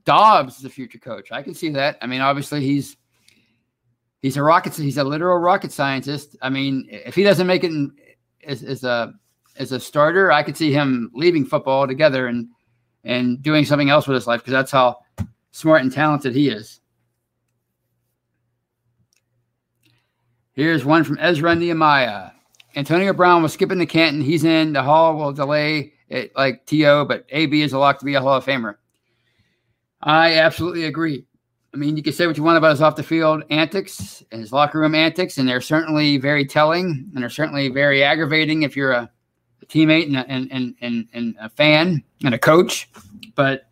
Dobbs 0.03 0.57
is 0.57 0.63
the 0.63 0.69
future 0.69 0.97
coach. 0.97 1.31
I 1.31 1.41
can 1.41 1.53
see 1.53 1.69
that. 1.69 1.97
I 2.01 2.07
mean, 2.07 2.21
obviously 2.21 2.61
he's 2.61 2.97
he's 4.21 4.37
a 4.37 4.43
rocket. 4.43 4.75
He's 4.75 4.97
a 4.97 5.03
literal 5.03 5.37
rocket 5.37 5.71
scientist. 5.71 6.35
I 6.41 6.49
mean, 6.49 6.87
if 6.89 7.15
he 7.15 7.23
doesn't 7.23 7.47
make 7.47 7.63
it 7.63 7.71
in, 7.71 7.95
as, 8.43 8.63
as 8.63 8.83
a 8.83 9.13
as 9.55 9.71
a 9.71 9.79
starter, 9.79 10.31
I 10.31 10.43
could 10.43 10.57
see 10.57 10.71
him 10.71 11.11
leaving 11.13 11.45
football 11.45 11.81
altogether 11.81 12.27
and 12.27 12.49
and 13.03 13.41
doing 13.41 13.65
something 13.65 13.89
else 13.89 14.07
with 14.07 14.15
his 14.15 14.27
life 14.27 14.41
because 14.41 14.53
that's 14.53 14.71
how 14.71 14.97
smart 15.51 15.81
and 15.81 15.91
talented 15.91 16.35
he 16.35 16.49
is. 16.49 16.81
Here's 20.53 20.83
one 20.83 21.03
from 21.03 21.17
Ezra 21.19 21.55
Nehemiah. 21.55 22.31
Antonio 22.79 23.11
Brown 23.11 23.43
was 23.43 23.51
skipping 23.51 23.79
to 23.79 23.85
Canton. 23.85 24.21
He's 24.21 24.45
in. 24.45 24.71
The 24.71 24.81
Hall 24.81 25.17
will 25.17 25.33
delay 25.33 25.91
it 26.07 26.31
like 26.37 26.65
TO, 26.65 27.03
but 27.05 27.25
AB 27.27 27.61
is 27.61 27.73
a 27.73 27.77
lock 27.77 27.99
to 27.99 28.05
be 28.05 28.15
a 28.15 28.21
Hall 28.21 28.37
of 28.37 28.45
Famer. 28.45 28.75
I 30.01 30.35
absolutely 30.35 30.85
agree. 30.85 31.25
I 31.73 31.77
mean, 31.77 31.97
you 31.97 32.03
can 32.03 32.13
say 32.13 32.25
what 32.25 32.37
you 32.37 32.43
want 32.43 32.57
about 32.57 32.71
his 32.71 32.81
off 32.81 32.95
the 32.95 33.03
field 33.03 33.43
antics 33.49 34.23
and 34.31 34.39
his 34.39 34.53
locker 34.53 34.79
room 34.79 34.95
antics, 34.95 35.37
and 35.37 35.47
they're 35.47 35.59
certainly 35.59 36.17
very 36.17 36.45
telling 36.45 37.11
and 37.13 37.21
they're 37.21 37.29
certainly 37.29 37.67
very 37.67 38.01
aggravating 38.01 38.63
if 38.63 38.77
you're 38.77 38.93
a, 38.93 39.11
a 39.61 39.65
teammate 39.65 40.05
and, 40.05 40.15
a, 40.15 40.25
and, 40.29 40.73
and, 40.79 41.07
and 41.11 41.35
a 41.41 41.49
fan 41.49 42.01
and 42.23 42.33
a 42.33 42.39
coach. 42.39 42.89
But 43.35 43.69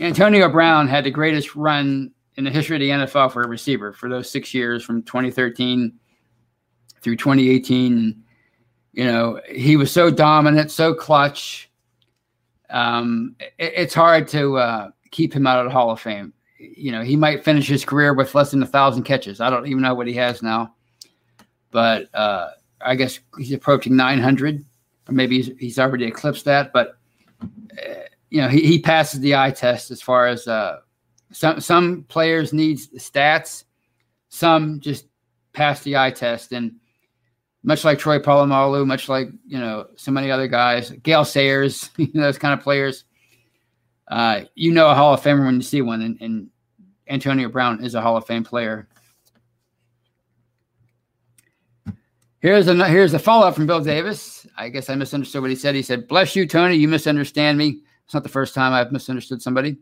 Antonio 0.00 0.48
Brown 0.48 0.88
had 0.88 1.04
the 1.04 1.12
greatest 1.12 1.54
run 1.54 2.10
in 2.36 2.42
the 2.42 2.50
history 2.50 2.74
of 2.74 2.80
the 2.80 3.06
NFL 3.06 3.30
for 3.30 3.42
a 3.42 3.48
receiver 3.48 3.92
for 3.92 4.08
those 4.08 4.28
six 4.28 4.52
years 4.52 4.82
from 4.82 5.04
2013 5.04 5.92
through 7.02 7.16
2018. 7.16 8.21
You 8.92 9.04
know, 9.04 9.40
he 9.50 9.76
was 9.76 9.90
so 9.90 10.10
dominant, 10.10 10.70
so 10.70 10.94
clutch. 10.94 11.70
Um, 12.70 13.36
it, 13.38 13.72
it's 13.76 13.94
hard 13.94 14.28
to 14.28 14.58
uh, 14.58 14.90
keep 15.10 15.34
him 15.34 15.46
out 15.46 15.60
of 15.60 15.66
the 15.66 15.70
Hall 15.72 15.90
of 15.90 16.00
Fame 16.00 16.32
you 16.62 16.92
know, 16.92 17.02
he 17.02 17.16
might 17.16 17.44
finish 17.44 17.66
his 17.66 17.84
career 17.84 18.14
with 18.14 18.34
less 18.34 18.52
than 18.52 18.62
a 18.62 18.66
thousand 18.66 19.02
catches. 19.02 19.40
I 19.40 19.50
don't 19.50 19.66
even 19.66 19.82
know 19.82 19.94
what 19.94 20.06
he 20.06 20.14
has 20.14 20.42
now, 20.42 20.74
but 21.70 22.08
uh, 22.14 22.50
I 22.80 22.94
guess 22.94 23.18
he's 23.36 23.52
approaching 23.52 23.96
900, 23.96 24.64
or 25.08 25.12
maybe 25.12 25.36
he's, 25.36 25.58
he's 25.58 25.78
already 25.78 26.04
eclipsed 26.04 26.44
that. 26.44 26.72
But 26.72 26.96
uh, 27.42 28.02
you 28.30 28.40
know, 28.40 28.48
he, 28.48 28.60
he 28.60 28.78
passes 28.78 29.20
the 29.20 29.34
eye 29.34 29.50
test 29.50 29.90
as 29.90 30.00
far 30.00 30.26
as 30.26 30.46
uh, 30.46 30.78
some 31.32 31.60
some 31.60 32.04
players 32.04 32.52
need 32.52 32.78
the 32.92 33.00
stats, 33.00 33.64
some 34.28 34.80
just 34.80 35.06
pass 35.52 35.82
the 35.82 35.96
eye 35.96 36.10
test, 36.12 36.52
and 36.52 36.76
much 37.62 37.84
like 37.84 37.98
Troy 37.98 38.18
Polamalu, 38.18 38.86
much 38.86 39.08
like 39.08 39.28
you 39.46 39.58
know 39.58 39.86
so 39.96 40.10
many 40.10 40.30
other 40.30 40.48
guys, 40.48 40.90
Gale 40.90 41.24
Sayers, 41.24 41.90
you 41.96 42.10
know, 42.14 42.22
those 42.22 42.38
kind 42.38 42.58
of 42.58 42.64
players. 42.64 43.04
Uh, 44.08 44.42
you 44.54 44.72
know 44.72 44.90
a 44.90 44.94
Hall 44.94 45.14
of 45.14 45.20
Famer 45.20 45.44
when 45.44 45.56
you 45.56 45.62
see 45.62 45.80
one, 45.80 46.02
and, 46.02 46.20
and 46.20 46.48
Antonio 47.08 47.48
Brown 47.48 47.82
is 47.84 47.94
a 47.94 48.00
Hall 48.00 48.16
of 48.16 48.26
Fame 48.26 48.44
player. 48.44 48.88
Here's 52.40 52.66
a 52.66 52.88
here's 52.88 53.14
a 53.14 53.20
follow 53.20 53.46
up 53.46 53.54
from 53.54 53.66
Bill 53.66 53.80
Davis. 53.80 54.46
I 54.56 54.68
guess 54.68 54.90
I 54.90 54.96
misunderstood 54.96 55.42
what 55.42 55.50
he 55.50 55.56
said. 55.56 55.76
He 55.76 55.82
said, 55.82 56.08
"Bless 56.08 56.34
you, 56.34 56.46
Tony. 56.46 56.74
You 56.74 56.88
misunderstand 56.88 57.56
me. 57.56 57.82
It's 58.04 58.14
not 58.14 58.24
the 58.24 58.28
first 58.28 58.52
time 58.52 58.72
I've 58.72 58.90
misunderstood 58.90 59.40
somebody. 59.40 59.76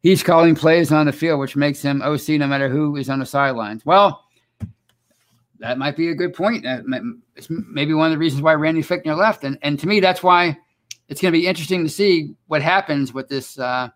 He's 0.00 0.22
calling 0.22 0.54
plays 0.54 0.92
on 0.92 1.06
the 1.06 1.12
field, 1.12 1.40
which 1.40 1.56
makes 1.56 1.82
him 1.82 2.00
OC 2.00 2.28
no 2.30 2.46
matter 2.46 2.68
who 2.68 2.94
is 2.96 3.10
on 3.10 3.18
the 3.18 3.26
sidelines." 3.26 3.84
Well, 3.84 4.24
that 5.60 5.78
might 5.78 5.96
be 5.96 6.08
a 6.08 6.14
good 6.14 6.34
point. 6.34 6.64
It's 6.66 7.48
maybe 7.48 7.94
one 7.94 8.06
of 8.06 8.12
the 8.12 8.18
reasons 8.18 8.42
why 8.42 8.54
Randy 8.54 8.82
Fichtner 8.82 9.16
left, 9.16 9.44
and 9.44 9.58
and 9.62 9.78
to 9.78 9.86
me, 9.86 10.00
that's 10.00 10.22
why 10.22 10.56
it's 11.08 11.20
going 11.20 11.32
to 11.32 11.38
be 11.38 11.46
interesting 11.46 11.84
to 11.84 11.90
see 11.90 12.34
what 12.46 12.62
happens 12.62 13.12
with 13.12 13.28
this 13.28 13.58
uh, 13.58 13.88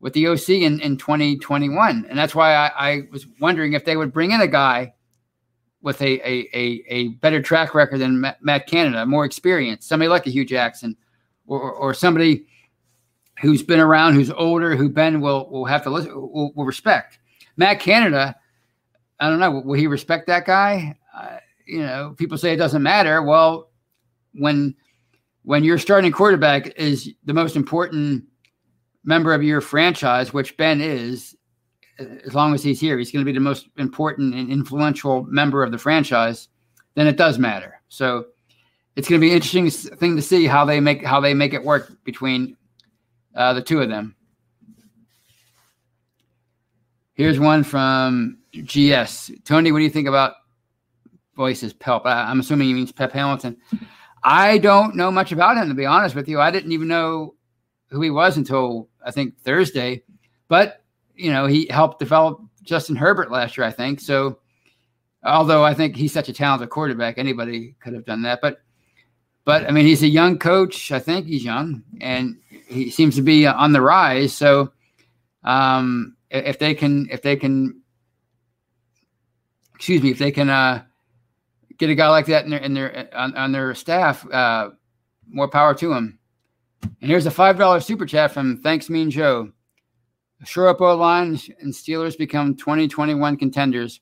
with 0.00 0.12
the 0.12 0.28
OC 0.28 0.50
in, 0.50 0.80
in 0.80 0.96
2021. 0.96 2.06
And 2.08 2.18
that's 2.18 2.34
why 2.34 2.54
I, 2.54 2.70
I, 2.76 3.02
was 3.10 3.26
wondering 3.40 3.72
if 3.72 3.84
they 3.84 3.96
would 3.96 4.12
bring 4.12 4.32
in 4.32 4.40
a 4.40 4.46
guy 4.46 4.92
with 5.80 6.00
a, 6.02 6.28
a, 6.28 6.48
a, 6.52 6.84
a 6.88 7.08
better 7.08 7.40
track 7.40 7.74
record 7.74 7.98
than 7.98 8.20
Matt, 8.20 8.42
Matt, 8.42 8.66
Canada, 8.66 9.06
more 9.06 9.24
experience, 9.24 9.86
somebody 9.86 10.08
like 10.08 10.26
a 10.26 10.30
Hue 10.30 10.44
Jackson 10.44 10.96
or, 11.46 11.72
or 11.72 11.94
somebody 11.94 12.46
who's 13.40 13.62
been 13.62 13.80
around, 13.80 14.14
who's 14.14 14.30
older, 14.30 14.76
who 14.76 14.88
Ben 14.88 15.20
will, 15.20 15.48
will 15.48 15.64
have 15.64 15.82
to 15.84 15.90
listen, 15.90 16.14
will, 16.14 16.52
will 16.54 16.64
respect. 16.64 17.18
Matt 17.56 17.80
Canada, 17.80 18.36
I 19.18 19.30
don't 19.30 19.40
know, 19.40 19.50
will 19.50 19.78
he 19.78 19.86
respect 19.86 20.26
that 20.26 20.44
guy? 20.46 20.96
Uh, 21.16 21.38
you 21.66 21.80
know, 21.80 22.14
people 22.16 22.38
say 22.38 22.52
it 22.52 22.56
doesn't 22.56 22.82
matter. 22.82 23.22
Well, 23.22 23.70
when 24.32 24.74
when 25.42 25.64
your 25.64 25.78
starting 25.78 26.12
quarterback 26.12 26.76
is 26.76 27.14
the 27.24 27.32
most 27.32 27.56
important 27.56 28.24
member 29.04 29.32
of 29.32 29.42
your 29.42 29.60
franchise, 29.60 30.32
which 30.32 30.56
Ben 30.56 30.80
is, 30.80 31.36
as 31.98 32.34
long 32.34 32.52
as 32.52 32.64
he's 32.64 32.80
here, 32.80 32.98
he's 32.98 33.12
going 33.12 33.24
to 33.24 33.30
be 33.30 33.36
the 33.36 33.40
most 33.40 33.68
important 33.78 34.34
and 34.34 34.50
influential 34.50 35.22
member 35.24 35.62
of 35.62 35.70
the 35.70 35.78
franchise. 35.78 36.48
Then 36.94 37.06
it 37.06 37.16
does 37.16 37.38
matter. 37.38 37.80
So 37.88 38.26
it's 38.96 39.08
going 39.08 39.20
to 39.20 39.24
be 39.24 39.30
an 39.30 39.36
interesting 39.36 39.70
thing 39.70 40.16
to 40.16 40.22
see 40.22 40.46
how 40.46 40.64
they 40.64 40.80
make 40.80 41.04
how 41.04 41.20
they 41.20 41.34
make 41.34 41.54
it 41.54 41.62
work 41.62 41.92
between 42.04 42.56
uh, 43.34 43.52
the 43.52 43.62
two 43.62 43.80
of 43.80 43.88
them. 43.88 44.14
Here's 47.14 47.40
one 47.40 47.62
from 47.64 48.38
GS. 48.64 49.30
Tony, 49.44 49.72
what 49.72 49.78
do 49.78 49.84
you 49.84 49.90
think 49.90 50.08
about 50.08 50.34
voices 51.36 51.74
Pelp? 51.74 52.02
I'm 52.04 52.40
assuming 52.40 52.68
he 52.68 52.74
means 52.74 52.92
Pep 52.92 53.12
Hamilton. 53.12 53.56
I 54.22 54.58
don't 54.58 54.96
know 54.96 55.10
much 55.10 55.32
about 55.32 55.56
him 55.56 55.68
to 55.68 55.74
be 55.74 55.86
honest 55.86 56.14
with 56.14 56.28
you. 56.28 56.40
I 56.40 56.50
didn't 56.50 56.72
even 56.72 56.88
know 56.88 57.34
who 57.88 58.00
he 58.00 58.10
was 58.10 58.36
until 58.36 58.88
I 59.04 59.10
think 59.10 59.38
Thursday. 59.38 60.02
But 60.48 60.82
you 61.16 61.32
know, 61.32 61.46
he 61.46 61.66
helped 61.70 61.98
develop 61.98 62.40
Justin 62.62 62.96
Herbert 62.96 63.30
last 63.30 63.56
year, 63.56 63.66
I 63.66 63.70
think. 63.70 64.00
So, 64.00 64.38
although 65.24 65.64
I 65.64 65.74
think 65.74 65.96
he's 65.96 66.12
such 66.12 66.28
a 66.28 66.32
talented 66.32 66.70
quarterback, 66.70 67.18
anybody 67.18 67.74
could 67.80 67.94
have 67.94 68.04
done 68.04 68.22
that. 68.22 68.40
But, 68.42 68.58
but 69.44 69.66
I 69.66 69.70
mean, 69.70 69.86
he's 69.86 70.02
a 70.02 70.08
young 70.08 70.38
coach. 70.38 70.92
I 70.92 70.98
think 70.98 71.26
he's 71.26 71.44
young, 71.44 71.82
and 72.00 72.36
he 72.66 72.90
seems 72.90 73.16
to 73.16 73.22
be 73.22 73.46
on 73.46 73.72
the 73.72 73.80
rise. 73.80 74.34
So, 74.34 74.72
um, 75.44 76.16
if 76.30 76.58
they 76.58 76.74
can, 76.74 77.08
if 77.10 77.22
they 77.22 77.36
can, 77.36 77.75
excuse 79.76 80.02
me, 80.02 80.10
if 80.10 80.18
they 80.18 80.32
can 80.32 80.50
uh, 80.50 80.82
get 81.78 81.90
a 81.90 81.94
guy 81.94 82.08
like 82.08 82.26
that 82.26 82.44
in 82.44 82.50
their 82.50 82.60
in 82.60 82.74
their 82.74 83.08
on, 83.14 83.36
on 83.36 83.52
their 83.52 83.74
staff, 83.74 84.28
uh, 84.30 84.70
more 85.28 85.48
power 85.48 85.74
to 85.74 85.92
him. 85.92 86.18
And 86.82 87.10
here's 87.10 87.26
a 87.26 87.30
five 87.30 87.58
dollar 87.58 87.80
super 87.80 88.06
chat 88.06 88.32
from 88.32 88.58
Thanks 88.58 88.90
Mean 88.90 89.10
Joe. 89.10 89.52
Shore 90.44 90.68
up 90.68 90.80
O 90.80 90.94
line 90.96 91.38
and 91.60 91.72
Steelers 91.72 92.18
become 92.18 92.56
2021 92.56 93.36
contenders. 93.36 94.00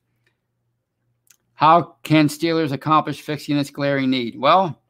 How 1.55 1.97
can 2.03 2.27
Steelers 2.27 2.73
accomplish 2.73 3.21
fixing 3.21 3.57
this 3.57 3.71
glaring 3.71 4.11
need? 4.11 4.39
Well, 4.39 4.83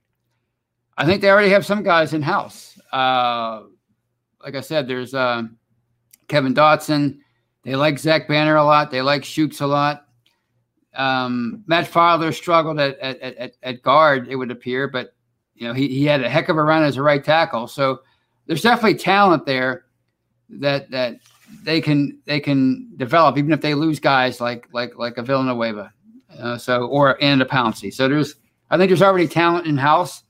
I 0.97 1.05
think 1.05 1.21
they 1.21 1.31
already 1.31 1.51
have 1.51 1.67
some 1.67 1.83
guys 1.83 2.15
in 2.15 2.23
house. 2.23 2.79
Uh, 2.91 3.65
like 4.43 4.55
I 4.55 4.63
said, 4.63 4.89
there's 4.89 5.15
uh, 5.15 5.43
Kevin 6.29 6.55
Dotson. 6.55 7.19
They 7.63 7.77
like 7.77 7.99
Zach 7.99 8.27
Banner 8.27 8.57
a 8.57 8.65
lot. 8.65 8.91
They 8.91 9.03
like 9.03 9.23
Chuks 9.23 9.61
a 9.61 9.67
lot. 9.67 10.04
Um, 10.95 11.65
Matt 11.67 11.91
Feiler 11.91 12.33
struggled 12.33 12.79
at, 12.79 12.99
at, 12.99 13.21
at, 13.21 13.53
at 13.63 13.83
guard, 13.83 14.29
it 14.29 14.37
would 14.37 14.51
appear, 14.51 14.89
but 14.89 15.15
you 15.55 15.67
know, 15.67 15.75
he, 15.75 15.89
he 15.89 16.05
had 16.05 16.23
a 16.23 16.29
heck 16.29 16.49
of 16.49 16.57
a 16.57 16.63
run 16.63 16.83
as 16.83 16.97
a 16.97 17.03
right 17.03 17.23
tackle. 17.23 17.67
So 17.67 18.01
there's 18.47 18.63
definitely 18.63 18.99
talent 18.99 19.47
there 19.47 19.85
that 20.49 20.91
that 20.91 21.17
they 21.63 21.81
can 21.81 22.19
they 22.27 22.41
can 22.41 22.91
develop 22.97 23.39
even 23.39 23.53
if 23.53 23.61
they 23.61 23.75
lose 23.75 24.01
guys 24.01 24.41
like 24.41 24.67
like 24.73 24.97
like 24.97 25.19
a 25.19 25.23
Villanueva, 25.23 25.93
uh, 26.39 26.59
so 26.59 26.87
or 26.87 27.23
and 27.23 27.43
a 27.43 27.45
Pouncey. 27.45 27.93
So 27.93 28.09
there's 28.09 28.37
I 28.71 28.77
think 28.77 28.91
there's 28.91 29.03
already 29.03 29.29
talent 29.29 29.67
in 29.67 29.77
house, 29.77 30.25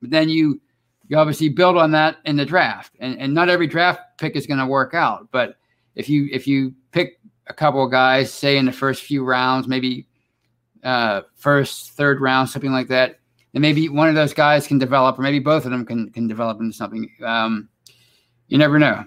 but 0.00 0.10
then 0.10 0.28
you 0.28 0.60
you 1.08 1.16
obviously 1.16 1.48
build 1.48 1.76
on 1.76 1.90
that 1.92 2.18
in 2.24 2.36
the 2.36 2.44
draft, 2.44 2.94
and 3.00 3.18
and 3.18 3.34
not 3.34 3.48
every 3.48 3.66
draft 3.66 4.00
pick 4.18 4.36
is 4.36 4.46
going 4.46 4.60
to 4.60 4.66
work 4.66 4.94
out. 4.94 5.28
But 5.32 5.56
if 5.94 6.08
you 6.08 6.28
if 6.30 6.46
you 6.46 6.74
a 7.48 7.54
couple 7.54 7.84
of 7.84 7.90
guys, 7.90 8.32
say 8.32 8.56
in 8.56 8.66
the 8.66 8.72
first 8.72 9.02
few 9.02 9.24
rounds, 9.24 9.66
maybe 9.66 10.06
uh, 10.84 11.22
first 11.34 11.92
third 11.92 12.20
round, 12.20 12.48
something 12.48 12.72
like 12.72 12.88
that, 12.88 13.18
and 13.54 13.62
maybe 13.62 13.88
one 13.88 14.08
of 14.08 14.14
those 14.14 14.34
guys 14.34 14.66
can 14.66 14.78
develop, 14.78 15.18
or 15.18 15.22
maybe 15.22 15.38
both 15.38 15.64
of 15.64 15.70
them 15.70 15.84
can 15.84 16.10
can 16.10 16.28
develop 16.28 16.60
into 16.60 16.76
something. 16.76 17.10
Um, 17.24 17.68
you 18.48 18.58
never 18.58 18.78
know. 18.78 19.04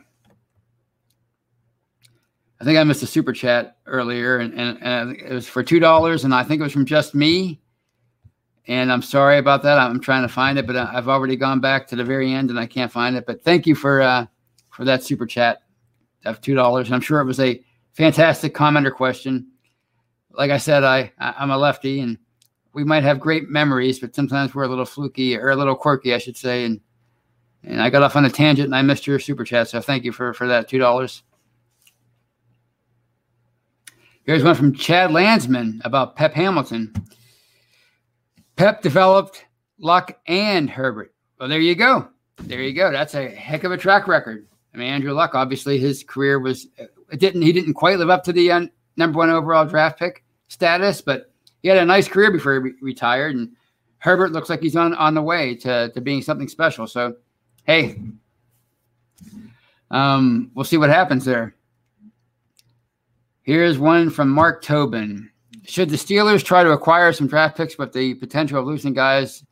I 2.60 2.64
think 2.64 2.78
I 2.78 2.84
missed 2.84 3.02
a 3.02 3.08
super 3.08 3.34
chat 3.34 3.78
earlier, 3.88 4.38
and, 4.38 4.54
and, 4.54 4.78
and 4.84 5.16
it 5.16 5.34
was 5.34 5.48
for 5.48 5.64
two 5.64 5.80
dollars, 5.80 6.26
and 6.26 6.34
I 6.34 6.44
think 6.44 6.60
it 6.60 6.64
was 6.64 6.74
from 6.74 6.86
just 6.86 7.16
me. 7.16 7.60
And 8.68 8.92
I'm 8.92 9.02
sorry 9.02 9.40
about 9.40 9.64
that. 9.64 9.80
I'm 9.80 10.00
trying 10.00 10.22
to 10.22 10.32
find 10.32 10.60
it, 10.60 10.68
but 10.68 10.76
I've 10.76 11.10
already 11.10 11.36
gone 11.36 11.60
back 11.60 11.88
to 11.88 11.96
the 11.96 12.04
very 12.04 12.32
end, 12.32 12.52
and 12.52 12.60
I 12.60 12.68
can't 12.68 12.92
find 12.92 13.16
it. 13.16 13.26
But 13.26 13.44
thank 13.44 13.66
you 13.66 13.74
for 13.74 14.02
uh, 14.02 14.28
for 14.70 14.86
that 14.86 15.04
super 15.04 15.26
chat 15.26 15.64
of 16.26 16.42
two 16.42 16.54
dollars. 16.54 16.92
I'm 16.92 17.02
sure 17.02 17.20
it 17.20 17.26
was 17.26 17.40
a 17.40 17.64
fantastic 17.94 18.54
comment 18.54 18.88
or 18.88 18.92
question. 18.92 19.48
Like 20.32 20.52
I 20.52 20.58
said, 20.58 20.84
I 20.84 21.12
I'm 21.20 21.52
a 21.52 21.58
lefty, 21.58 22.00
and 22.00 22.18
we 22.74 22.84
might 22.84 23.04
have 23.04 23.20
great 23.20 23.50
memories, 23.50 24.00
but 24.00 24.16
sometimes 24.16 24.56
we're 24.56 24.64
a 24.64 24.70
little 24.70 24.86
fluky 24.86 25.36
or 25.38 25.50
a 25.50 25.56
little 25.56 25.76
quirky, 25.76 26.14
I 26.14 26.18
should 26.18 26.38
say. 26.38 26.66
And 26.66 26.80
and 27.64 27.82
I 27.82 27.90
got 27.90 28.04
off 28.04 28.16
on 28.16 28.26
a 28.26 28.30
tangent 28.30 28.66
and 28.66 28.76
I 28.76 28.82
missed 28.82 29.08
your 29.08 29.20
super 29.20 29.44
chat, 29.44 29.70
so 29.70 29.82
thank 29.82 30.04
you 30.04 30.12
for 30.12 30.34
for 30.34 30.48
that 30.48 30.68
two 30.68 30.80
dollars. 30.80 31.24
Here's 34.24 34.44
one 34.44 34.56
from 34.56 34.74
Chad 34.74 35.12
Landsman 35.12 35.82
about 35.84 36.16
Pep 36.16 36.34
Hamilton. 36.34 36.94
Pep 38.56 38.82
developed 38.82 39.46
Luck 39.80 40.20
and 40.28 40.70
Herbert. 40.70 41.14
Well, 41.40 41.50
there 41.50 41.60
you 41.60 41.74
go. 41.74 42.08
There 42.38 42.62
you 42.62 42.74
go. 42.74 42.92
That's 42.92 43.16
a 43.16 43.30
heck 43.30 43.64
of 43.64 43.72
a 43.72 43.78
track 43.78 44.08
record. 44.08 44.48
I 44.74 44.78
mean, 44.78 44.88
Andrew 44.88 45.14
Luck, 45.14 45.32
obviously, 45.34 45.80
his 45.80 46.04
career 46.04 46.40
was 46.40 46.68
it 47.12 47.20
didn't 47.20 47.42
he 47.42 47.52
didn't 47.52 47.74
quite 47.74 48.00
live 48.00 48.10
up 48.10 48.24
to 48.26 48.34
the 48.34 48.52
uh, 48.52 48.66
number 48.98 49.18
one 49.18 49.30
overall 49.30 49.66
draft 49.66 50.00
pick 50.00 50.24
status, 50.48 51.02
but 51.02 51.32
he 51.62 51.70
had 51.70 51.78
a 51.78 51.86
nice 51.86 52.08
career 52.08 52.32
before 52.32 52.54
he 52.54 52.60
re- 52.60 52.74
retired. 52.82 53.36
And 53.36 53.52
Herbert 54.00 54.32
looks 54.32 54.50
like 54.50 54.62
he's 54.62 54.76
on 54.76 54.94
on 54.96 55.14
the 55.14 55.22
way 55.22 55.56
to 55.56 55.90
to 55.90 56.02
being 56.02 56.22
something 56.22 56.48
special. 56.48 56.88
So, 56.88 57.16
hey, 57.66 58.02
um, 59.92 60.52
we'll 60.56 60.66
see 60.66 60.78
what 60.78 60.90
happens 60.90 61.26
there. 61.26 61.56
Here's 63.44 63.78
one 63.78 64.10
from 64.10 64.30
Mark 64.30 64.62
Tobin. 64.62 65.30
Should 65.66 65.90
the 65.90 65.98
Steelers 65.98 66.44
try 66.44 66.64
to 66.64 66.72
acquire 66.72 67.12
some 67.14 67.28
draft 67.28 67.58
picks 67.58 67.78
with 67.78 67.94
the 67.94 68.14
potential 68.16 68.60
of 68.60 68.66
losing 68.66 68.94
guys 68.94 69.44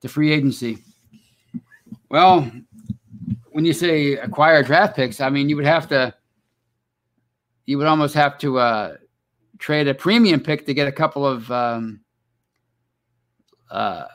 to 0.00 0.08
free 0.08 0.32
agency? 0.32 0.78
Well, 2.10 2.50
when 3.50 3.64
you 3.64 3.72
say 3.72 4.14
acquire 4.14 4.62
draft 4.62 4.96
picks, 4.96 5.20
I 5.20 5.30
mean 5.30 5.48
you 5.48 5.56
would 5.56 5.64
have 5.64 5.88
to 5.88 6.14
you 7.66 7.78
would 7.78 7.86
almost 7.86 8.14
have 8.14 8.38
to 8.38 8.58
uh, 8.58 8.96
trade 9.58 9.88
a 9.88 9.94
premium 9.94 10.40
pick 10.40 10.66
to 10.66 10.74
get 10.74 10.88
a 10.88 10.92
couple 10.92 11.26
of 11.26 11.50
um, 11.50 12.00
uh, 13.70 14.06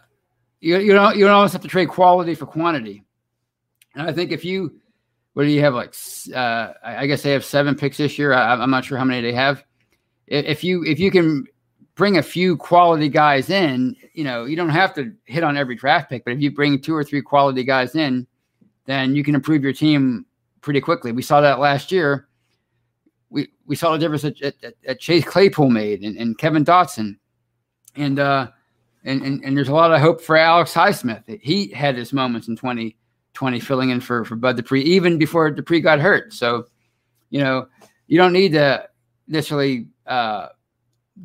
you 0.61 0.77
you 0.77 0.93
don't 0.93 1.17
you 1.17 1.25
don't 1.25 1.33
almost 1.33 1.53
have 1.53 1.61
to 1.61 1.67
trade 1.67 1.89
quality 1.89 2.35
for 2.35 2.45
quantity. 2.45 3.03
And 3.95 4.07
I 4.07 4.13
think 4.13 4.31
if 4.31 4.45
you 4.45 4.79
what 5.33 5.43
do 5.43 5.49
you 5.49 5.61
have 5.61 5.73
like 5.73 5.95
uh, 6.35 6.73
I 6.83 7.07
guess 7.07 7.21
they 7.21 7.31
have 7.31 7.45
seven 7.45 7.75
picks 7.75 7.97
this 7.97 8.17
year. 8.17 8.33
I, 8.33 8.61
am 8.61 8.69
not 8.69 8.85
sure 8.85 8.97
how 8.97 9.05
many 9.05 9.21
they 9.21 9.33
have. 9.33 9.63
If 10.27 10.63
you 10.63 10.83
if 10.83 10.99
you 10.99 11.11
can 11.11 11.45
bring 11.95 12.17
a 12.17 12.23
few 12.23 12.55
quality 12.55 13.09
guys 13.09 13.49
in, 13.49 13.95
you 14.13 14.23
know 14.23 14.45
you 14.45 14.55
don't 14.55 14.69
have 14.69 14.93
to 14.95 15.13
hit 15.25 15.43
on 15.43 15.57
every 15.57 15.75
draft 15.75 16.09
pick, 16.09 16.23
but 16.25 16.33
if 16.33 16.41
you 16.41 16.51
bring 16.51 16.79
two 16.79 16.95
or 16.95 17.03
three 17.03 17.21
quality 17.21 17.63
guys 17.63 17.95
in, 17.95 18.27
then 18.85 19.15
you 19.15 19.23
can 19.23 19.35
improve 19.35 19.63
your 19.63 19.73
team 19.73 20.25
pretty 20.61 20.81
quickly. 20.81 21.11
We 21.11 21.21
saw 21.21 21.41
that 21.41 21.59
last 21.59 21.91
year 21.91 22.28
we 23.69 23.75
saw 23.75 23.91
the 23.91 23.99
difference 23.99 24.23
that, 24.23 24.61
that, 24.61 24.73
that 24.83 24.99
Chase 24.99 25.23
Claypool 25.23 25.69
made 25.69 26.01
and, 26.01 26.17
and 26.17 26.37
Kevin 26.37 26.65
Dotson, 26.65 27.17
and 27.95 28.19
uh, 28.19 28.47
and, 29.05 29.21
and 29.21 29.43
and 29.45 29.55
there's 29.55 29.69
a 29.69 29.73
lot 29.73 29.93
of 29.93 30.01
hope 30.01 30.21
for 30.21 30.35
Alex 30.35 30.73
Highsmith. 30.73 31.23
He 31.39 31.67
had 31.69 31.95
his 31.95 32.11
moments 32.11 32.47
in 32.47 32.55
2020 32.55 33.59
filling 33.59 33.91
in 33.91 34.01
for 34.01 34.25
for 34.25 34.35
Bud 34.35 34.57
Dupree 34.57 34.81
even 34.81 35.19
before 35.19 35.51
Dupree 35.51 35.81
got 35.81 35.99
hurt. 35.99 36.33
So, 36.33 36.65
you 37.29 37.39
know, 37.41 37.67
you 38.07 38.17
don't 38.17 38.33
need 38.33 38.53
to 38.53 38.89
necessarily 39.27 39.87
uh, 40.07 40.47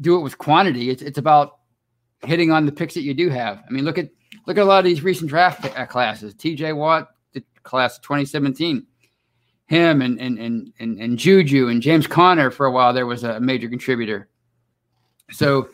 do 0.02 0.16
it 0.18 0.20
with 0.20 0.36
quantity. 0.36 0.90
It's 0.90 1.00
it's 1.02 1.18
about 1.18 1.60
hitting 2.26 2.52
on 2.52 2.66
the 2.66 2.72
picks 2.72 2.92
that 2.92 3.02
you 3.02 3.14
do 3.14 3.30
have. 3.30 3.62
I 3.66 3.72
mean, 3.72 3.86
look 3.86 3.96
at 3.96 4.10
look 4.46 4.58
at 4.58 4.62
a 4.62 4.66
lot 4.66 4.80
of 4.80 4.84
these 4.84 5.02
recent 5.02 5.30
draft 5.30 5.62
classes. 5.88 6.34
T.J. 6.34 6.74
Watt, 6.74 7.08
the 7.32 7.42
class 7.62 7.96
of 7.96 8.02
2017 8.02 8.86
him 9.66 10.02
and 10.02 10.20
and 10.20 10.38
and 10.38 10.72
and, 10.78 10.98
and 11.00 11.18
Juju 11.18 11.68
and 11.68 11.80
James 11.80 12.06
Conner 12.06 12.50
for 12.50 12.66
a 12.66 12.70
while 12.70 12.92
there 12.92 13.06
was 13.06 13.24
a 13.24 13.40
major 13.40 13.68
contributor. 13.68 14.28
So, 15.30 15.70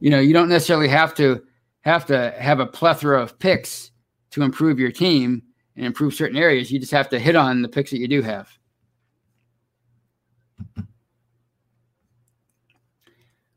you 0.00 0.10
know, 0.10 0.20
you 0.20 0.32
don't 0.32 0.48
necessarily 0.48 0.88
have 0.88 1.14
to 1.14 1.42
have 1.82 2.04
to 2.06 2.34
have 2.38 2.60
a 2.60 2.66
plethora 2.66 3.20
of 3.22 3.38
picks 3.38 3.90
to 4.32 4.42
improve 4.42 4.78
your 4.78 4.92
team 4.92 5.42
and 5.76 5.86
improve 5.86 6.14
certain 6.14 6.36
areas. 6.36 6.70
You 6.70 6.78
just 6.78 6.92
have 6.92 7.08
to 7.08 7.18
hit 7.18 7.36
on 7.36 7.62
the 7.62 7.68
picks 7.68 7.90
that 7.90 7.98
you 7.98 8.08
do 8.08 8.22
have. 8.22 8.48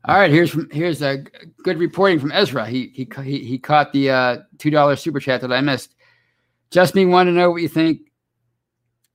All 0.06 0.18
right, 0.18 0.30
here's 0.30 0.50
from, 0.50 0.68
here's 0.70 1.00
a 1.00 1.24
good 1.62 1.78
reporting 1.78 2.18
from 2.18 2.32
Ezra. 2.32 2.66
He 2.66 2.90
he 2.94 3.08
he, 3.22 3.44
he 3.44 3.58
caught 3.58 3.92
the 3.92 4.10
uh, 4.10 4.38
two 4.58 4.70
dollar 4.70 4.96
super 4.96 5.20
chat 5.20 5.40
that 5.42 5.52
I 5.52 5.60
missed. 5.60 5.94
Just 6.70 6.94
me 6.94 7.06
want 7.06 7.28
to 7.28 7.32
know 7.32 7.50
what 7.50 7.62
you 7.62 7.68
think 7.68 8.00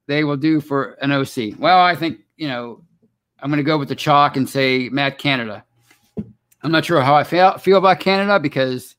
they 0.09 0.23
will 0.23 0.37
do 0.37 0.59
for 0.59 0.97
an 1.03 1.11
OC? 1.11 1.59
Well, 1.59 1.79
I 1.79 1.95
think, 1.95 2.21
you 2.35 2.47
know, 2.47 2.81
I'm 3.39 3.51
going 3.51 3.57
to 3.57 3.63
go 3.63 3.77
with 3.77 3.89
the 3.89 3.95
chalk 3.95 4.35
and 4.35 4.49
say 4.49 4.89
Matt 4.89 5.19
Canada. 5.19 5.63
I'm 6.63 6.71
not 6.71 6.83
sure 6.83 6.99
how 7.01 7.13
I 7.13 7.23
feel, 7.23 7.57
feel 7.59 7.77
about 7.77 7.99
Canada 7.99 8.39
because 8.39 8.95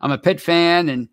I'm 0.00 0.10
a 0.10 0.18
Pitt 0.18 0.40
fan 0.40 0.88
and 0.88 1.08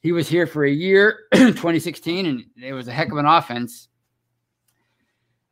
he 0.00 0.10
was 0.10 0.28
here 0.28 0.48
for 0.48 0.64
a 0.64 0.70
year, 0.70 1.20
2016, 1.32 2.26
and 2.26 2.44
it 2.60 2.72
was 2.72 2.88
a 2.88 2.92
heck 2.92 3.12
of 3.12 3.18
an 3.18 3.26
offense. 3.26 3.86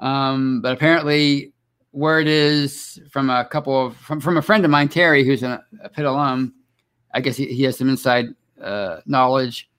Um, 0.00 0.60
but 0.60 0.72
apparently, 0.72 1.52
word 1.92 2.26
is 2.26 3.00
from 3.08 3.30
a 3.30 3.44
couple 3.44 3.86
of 3.86 3.96
from, 3.98 4.20
from 4.20 4.36
a 4.36 4.42
friend 4.42 4.64
of 4.64 4.70
mine, 4.72 4.88
Terry, 4.88 5.24
who's 5.24 5.44
a, 5.44 5.62
a 5.84 5.88
Pitt 5.88 6.06
alum. 6.06 6.54
I 7.14 7.20
guess 7.20 7.36
he, 7.36 7.46
he 7.46 7.62
has 7.62 7.78
some 7.78 7.88
inside 7.88 8.26
uh, 8.60 9.00
knowledge 9.06 9.69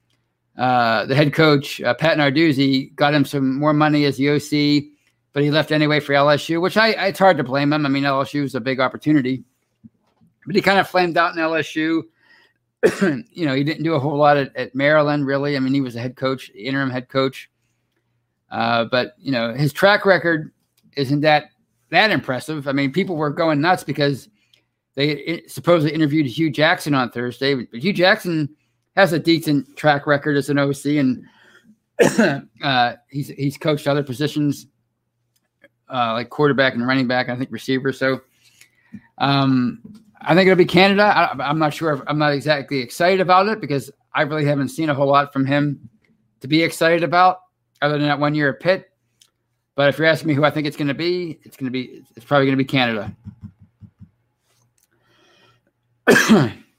uh, 0.58 1.06
the 1.06 1.16
head 1.16 1.34
coach 1.34 1.82
uh, 1.82 1.94
Pat 1.94 2.18
Narduzzi 2.18 2.94
got 2.96 3.14
him 3.14 3.26
some 3.26 3.58
more 3.58 3.74
money 3.74 4.06
as 4.06 4.18
the 4.18 4.30
OC, 4.30 4.92
but 5.34 5.44
he 5.44 5.52
left 5.52 5.72
anyway 5.72 6.00
for 6.00 6.14
LSU, 6.14 6.62
which 6.62 6.78
I, 6.78 6.90
it's 7.08 7.20
hard 7.20 7.38
to 7.38 7.44
blame 7.44 7.72
him. 7.72 7.86
I 7.86 7.90
mean, 7.90 8.04
LSU 8.04 8.44
is 8.44 8.56
a 8.56 8.60
big 8.62 8.80
opportunity, 8.80 9.44
but 10.46 10.56
he 10.56 10.62
kind 10.62 10.80
of 10.80 10.90
flamed 10.90 11.18
out 11.18 11.36
in 11.36 11.42
LSU. 11.42 12.04
you 13.32 13.46
know, 13.46 13.54
he 13.54 13.64
didn't 13.64 13.84
do 13.84 13.94
a 13.94 14.00
whole 14.00 14.18
lot 14.18 14.38
at, 14.38 14.56
at, 14.56 14.76
Maryland, 14.76 15.26
really. 15.26 15.56
I 15.56 15.60
mean, 15.60 15.74
he 15.74 15.82
was 15.82 15.96
a 15.96 16.00
head 16.00 16.16
coach, 16.16 16.52
interim 16.56 16.90
head 16.90 17.10
coach, 17.10 17.50
uh, 18.50 18.86
but 18.86 19.14
you 19.20 19.32
know, 19.32 19.54
his 19.54 19.72
track 19.72 20.06
record 20.06 20.52
isn't 20.98 21.22
that 21.22 21.52
that 21.90 22.12
impressive. 22.12 22.68
I 22.68 22.72
mean, 22.72 22.92
people 22.92 23.16
were 23.16 23.30
going 23.30 23.62
nuts 23.62 23.84
because 23.84 24.30
they 24.96 25.44
supposedly 25.48 25.94
interviewed 25.94 26.26
Hue 26.26 26.50
Jackson 26.50 26.94
on 26.94 27.12
Thursday, 27.12 27.54
but 27.54 27.80
Hue 27.80 27.94
Jackson 27.94 28.50
has 28.96 29.14
a 29.14 29.20
decent 29.20 29.76
track 29.78 30.08
record 30.08 30.38
as 30.38 30.50
an 30.50 30.60
OC, 30.60 30.86
and 30.86 31.26
uh, 32.64 32.94
he's 33.10 33.30
he's 33.30 33.58
coached 33.58 33.88
other 33.88 34.04
positions 34.04 34.68
uh, 35.90 36.14
like 36.14 36.30
quarterback 36.30 36.74
and 36.74 36.88
running 36.88 37.08
back. 37.08 37.30
I 37.30 37.36
think 37.36 37.52
receiver. 37.52 37.92
So 37.94 38.22
um, 39.18 39.82
I 40.22 40.36
think 40.36 40.48
it'll 40.48 40.58
be 40.58 40.66
Canada. 40.66 41.04
I, 41.04 41.50
am 41.50 41.60
not 41.60 41.74
sure. 41.74 41.94
If, 41.94 42.02
I'm 42.08 42.18
not 42.18 42.34
exactly 42.34 42.80
excited 42.80 43.22
about 43.22 43.48
it 43.48 43.62
because 43.62 43.92
I 44.14 44.24
really 44.24 44.46
haven't 44.46 44.70
seen 44.70 44.90
a 44.90 44.94
whole 44.94 45.08
lot 45.08 45.32
from 45.34 45.46
him 45.46 45.90
to 46.42 46.48
be 46.48 46.64
excited 46.64 47.04
about, 47.04 47.42
other 47.82 47.98
than 47.98 48.08
that 48.08 48.20
one 48.20 48.36
year 48.36 48.50
at 48.50 48.60
Pitt. 48.60 48.90
But 49.76 49.90
if 49.90 49.98
you're 49.98 50.08
asking 50.08 50.28
me 50.28 50.34
who 50.34 50.44
I 50.44 50.52
think 50.52 50.68
it's 50.68 50.78
going 50.78 50.90
to 50.90 50.94
be, 50.94 51.40
it's 51.44 51.56
going 51.56 51.66
to 51.66 51.72
be 51.72 52.04
it's 52.16 52.26
probably 52.26 52.46
going 52.48 52.58
to 52.58 52.64
be 52.64 52.66
Canada. 52.66 53.16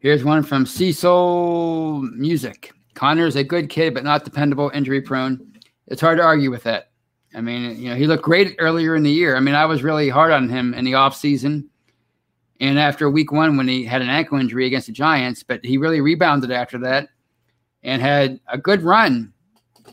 Here's 0.00 0.22
one 0.22 0.44
from 0.44 0.64
Cecil 0.64 2.02
Music. 2.14 2.72
Conner's 2.94 3.34
a 3.34 3.42
good 3.42 3.68
kid, 3.68 3.94
but 3.94 4.04
not 4.04 4.24
dependable, 4.24 4.70
injury 4.72 5.00
prone. 5.00 5.58
It's 5.88 6.00
hard 6.00 6.18
to 6.18 6.24
argue 6.24 6.50
with 6.50 6.62
that. 6.62 6.90
I 7.34 7.40
mean, 7.40 7.76
you 7.76 7.90
know, 7.90 7.96
he 7.96 8.06
looked 8.06 8.22
great 8.22 8.54
earlier 8.58 8.94
in 8.94 9.02
the 9.02 9.10
year. 9.10 9.36
I 9.36 9.40
mean, 9.40 9.54
I 9.54 9.66
was 9.66 9.82
really 9.82 10.08
hard 10.08 10.32
on 10.32 10.48
him 10.48 10.72
in 10.72 10.84
the 10.84 10.92
offseason 10.92 11.66
and 12.60 12.78
after 12.78 13.10
week 13.10 13.32
one 13.32 13.56
when 13.56 13.68
he 13.68 13.84
had 13.84 14.02
an 14.02 14.08
ankle 14.08 14.38
injury 14.38 14.66
against 14.66 14.86
the 14.86 14.92
Giants, 14.92 15.42
but 15.42 15.64
he 15.64 15.78
really 15.78 16.00
rebounded 16.00 16.50
after 16.50 16.78
that 16.78 17.08
and 17.82 18.02
had 18.02 18.40
a 18.48 18.58
good 18.58 18.82
run. 18.82 19.32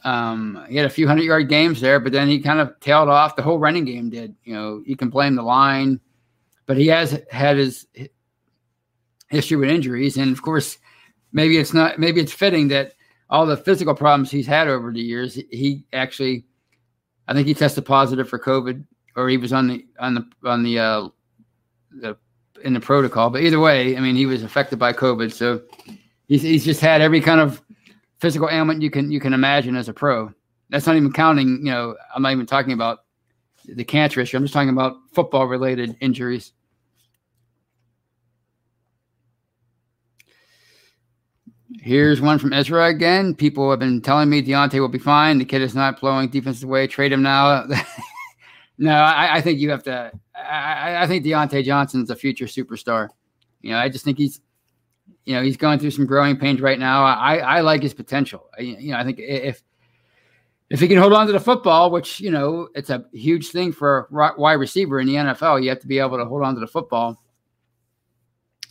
Um, 0.03 0.63
he 0.69 0.75
had 0.75 0.85
a 0.85 0.89
few 0.89 1.07
hundred 1.07 1.23
yard 1.23 1.49
games 1.49 1.81
there, 1.81 1.99
but 1.99 2.11
then 2.11 2.27
he 2.27 2.39
kind 2.39 2.59
of 2.59 2.79
tailed 2.79 3.09
off. 3.09 3.35
The 3.35 3.41
whole 3.41 3.59
running 3.59 3.85
game 3.85 4.09
did. 4.09 4.35
You 4.43 4.53
know, 4.53 4.83
you 4.85 4.95
can 4.95 5.09
blame 5.09 5.35
the 5.35 5.41
line, 5.41 5.99
but 6.65 6.77
he 6.77 6.87
has 6.87 7.21
had 7.31 7.57
his 7.57 7.87
history 9.29 9.57
with 9.57 9.69
injuries. 9.69 10.17
And 10.17 10.31
of 10.31 10.41
course, 10.41 10.77
maybe 11.33 11.57
it's 11.57 11.73
not, 11.73 11.99
maybe 11.99 12.21
it's 12.21 12.31
fitting 12.33 12.67
that 12.69 12.93
all 13.29 13.45
the 13.45 13.57
physical 13.57 13.95
problems 13.95 14.31
he's 14.31 14.47
had 14.47 14.67
over 14.67 14.91
the 14.91 15.01
years, 15.01 15.35
he 15.51 15.85
actually, 15.93 16.45
I 17.27 17.33
think 17.33 17.47
he 17.47 17.53
tested 17.53 17.85
positive 17.85 18.29
for 18.29 18.39
COVID 18.39 18.85
or 19.15 19.29
he 19.29 19.37
was 19.37 19.53
on 19.53 19.67
the, 19.67 19.85
on 19.99 20.13
the, 20.13 20.25
on 20.43 20.63
the, 20.63 20.79
uh, 20.79 21.07
the, 21.91 22.17
in 22.63 22.73
the 22.73 22.79
protocol. 22.79 23.29
But 23.29 23.41
either 23.41 23.59
way, 23.59 23.97
I 23.97 23.99
mean, 23.99 24.15
he 24.15 24.25
was 24.25 24.43
affected 24.43 24.79
by 24.79 24.93
COVID. 24.93 25.33
So 25.33 25.61
he's, 26.27 26.41
he's 26.41 26.65
just 26.65 26.81
had 26.81 27.01
every 27.01 27.21
kind 27.21 27.39
of 27.39 27.61
physical 28.19 28.49
ailment 28.49 28.81
you 28.81 28.89
can, 28.89 29.11
you 29.11 29.19
can 29.19 29.33
imagine 29.33 29.75
as 29.75 29.89
a 29.89 29.93
pro. 29.93 30.31
That's 30.69 30.87
not 30.87 30.95
even 30.95 31.11
counting, 31.11 31.59
you 31.59 31.71
know, 31.71 31.95
I'm 32.15 32.21
not 32.21 32.31
even 32.31 32.45
talking 32.45 32.73
about 32.73 32.99
the 33.67 33.83
cancer 33.83 34.21
issue. 34.21 34.37
I'm 34.37 34.43
just 34.43 34.53
talking 34.53 34.69
about 34.69 34.97
football 35.13 35.47
related 35.47 35.95
injuries. 35.99 36.53
Here's 41.81 42.21
one 42.21 42.39
from 42.39 42.53
Ezra 42.53 42.87
again. 42.87 43.35
People 43.35 43.69
have 43.69 43.79
been 43.79 44.01
telling 44.01 44.29
me 44.29 44.41
Diontae 44.41 44.79
will 44.79 44.87
be 44.87 44.97
fine. 44.97 45.37
The 45.37 45.45
kid 45.45 45.61
is 45.61 45.75
not 45.75 45.99
blowing 45.99 46.29
defenses 46.29 46.63
away. 46.63 46.87
Trade 46.87 47.11
him 47.11 47.21
now. 47.21 47.65
no, 48.77 48.91
I, 48.91 49.35
I, 49.35 49.41
think 49.41 49.59
you 49.59 49.69
have 49.69 49.83
to. 49.83 50.11
I, 50.35 51.03
I 51.03 51.07
think 51.07 51.25
Johnson 51.25 52.01
is 52.01 52.09
a 52.09 52.15
future 52.15 52.45
superstar. 52.45 53.09
You 53.61 53.71
know, 53.71 53.77
I 53.77 53.89
just 53.89 54.05
think 54.05 54.17
he's 54.17 54.41
you 55.25 55.35
know, 55.35 55.41
he's 55.41 55.57
going 55.57 55.79
through 55.79 55.91
some 55.91 56.05
growing 56.05 56.37
pains 56.37 56.61
right 56.61 56.79
now. 56.79 57.03
I, 57.03 57.37
I 57.37 57.61
like 57.61 57.81
his 57.81 57.93
potential. 57.93 58.47
I, 58.57 58.61
you 58.61 58.91
know, 58.91 58.97
I 58.97 59.03
think 59.03 59.19
if 59.19 59.63
if 60.69 60.79
he 60.79 60.87
can 60.87 60.97
hold 60.97 61.13
on 61.13 61.27
to 61.27 61.33
the 61.33 61.39
football, 61.39 61.91
which 61.91 62.19
you 62.19 62.31
know, 62.31 62.69
it's 62.75 62.89
a 62.89 63.05
huge 63.11 63.49
thing 63.49 63.71
for 63.71 64.07
a 64.11 64.39
wide 64.39 64.53
receiver 64.53 64.99
in 64.99 65.07
the 65.07 65.15
NFL, 65.15 65.63
you 65.63 65.69
have 65.69 65.79
to 65.79 65.87
be 65.87 65.99
able 65.99 66.17
to 66.17 66.25
hold 66.25 66.43
on 66.43 66.53
to 66.53 66.59
the 66.59 66.67
football. 66.67 67.21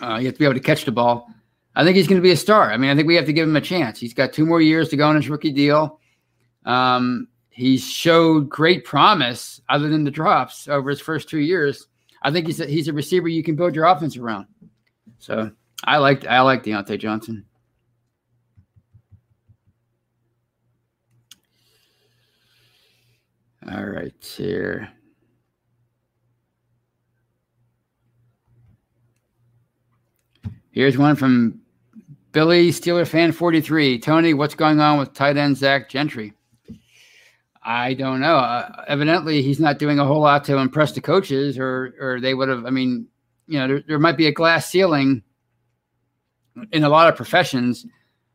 Uh, 0.00 0.16
you 0.18 0.26
have 0.26 0.34
to 0.34 0.38
be 0.38 0.44
able 0.44 0.54
to 0.54 0.60
catch 0.60 0.84
the 0.84 0.92
ball. 0.92 1.28
I 1.76 1.84
think 1.84 1.96
he's 1.96 2.06
going 2.06 2.20
to 2.20 2.22
be 2.22 2.30
a 2.30 2.36
star. 2.36 2.72
I 2.72 2.76
mean, 2.76 2.90
I 2.90 2.94
think 2.94 3.08
we 3.08 3.16
have 3.16 3.26
to 3.26 3.32
give 3.32 3.48
him 3.48 3.56
a 3.56 3.60
chance. 3.60 3.98
He's 3.98 4.14
got 4.14 4.32
two 4.32 4.46
more 4.46 4.60
years 4.60 4.88
to 4.90 4.96
go 4.96 5.08
on 5.08 5.16
his 5.16 5.28
rookie 5.28 5.52
deal. 5.52 6.00
Um, 6.64 7.28
he's 7.50 7.84
showed 7.84 8.48
great 8.48 8.84
promise, 8.84 9.60
other 9.68 9.88
than 9.88 10.04
the 10.04 10.10
drops 10.10 10.68
over 10.68 10.90
his 10.90 11.00
first 11.00 11.28
two 11.28 11.38
years. 11.38 11.88
I 12.22 12.30
think 12.30 12.46
he's 12.46 12.60
a, 12.60 12.66
he's 12.66 12.88
a 12.88 12.92
receiver 12.92 13.28
you 13.28 13.42
can 13.42 13.56
build 13.56 13.74
your 13.74 13.86
offense 13.86 14.16
around. 14.16 14.46
So 15.18 15.50
I 15.84 15.98
like 15.98 16.26
I 16.26 16.40
like 16.40 16.62
Diontae 16.62 16.98
Johnson. 16.98 17.44
All 23.70 23.84
right, 23.84 24.12
here. 24.20 24.90
Here's 30.70 30.98
one 30.98 31.14
from 31.14 31.60
Billy 32.34 32.70
Steeler 32.70 33.06
fan 33.06 33.30
43. 33.30 34.00
Tony, 34.00 34.34
what's 34.34 34.56
going 34.56 34.80
on 34.80 34.98
with 34.98 35.14
tight 35.14 35.36
end 35.36 35.56
Zach 35.56 35.88
Gentry? 35.88 36.34
I 37.62 37.94
don't 37.94 38.20
know. 38.20 38.36
Uh, 38.36 38.84
evidently, 38.88 39.40
he's 39.40 39.60
not 39.60 39.78
doing 39.78 40.00
a 40.00 40.04
whole 40.04 40.20
lot 40.20 40.44
to 40.46 40.56
impress 40.58 40.92
the 40.92 41.00
coaches, 41.00 41.56
or 41.58 41.94
or 41.98 42.20
they 42.20 42.34
would 42.34 42.48
have. 42.48 42.66
I 42.66 42.70
mean, 42.70 43.06
you 43.46 43.58
know, 43.58 43.68
there, 43.68 43.82
there 43.86 43.98
might 44.00 44.16
be 44.16 44.26
a 44.26 44.32
glass 44.32 44.68
ceiling 44.68 45.22
in 46.72 46.82
a 46.82 46.88
lot 46.88 47.08
of 47.08 47.14
professions, 47.14 47.86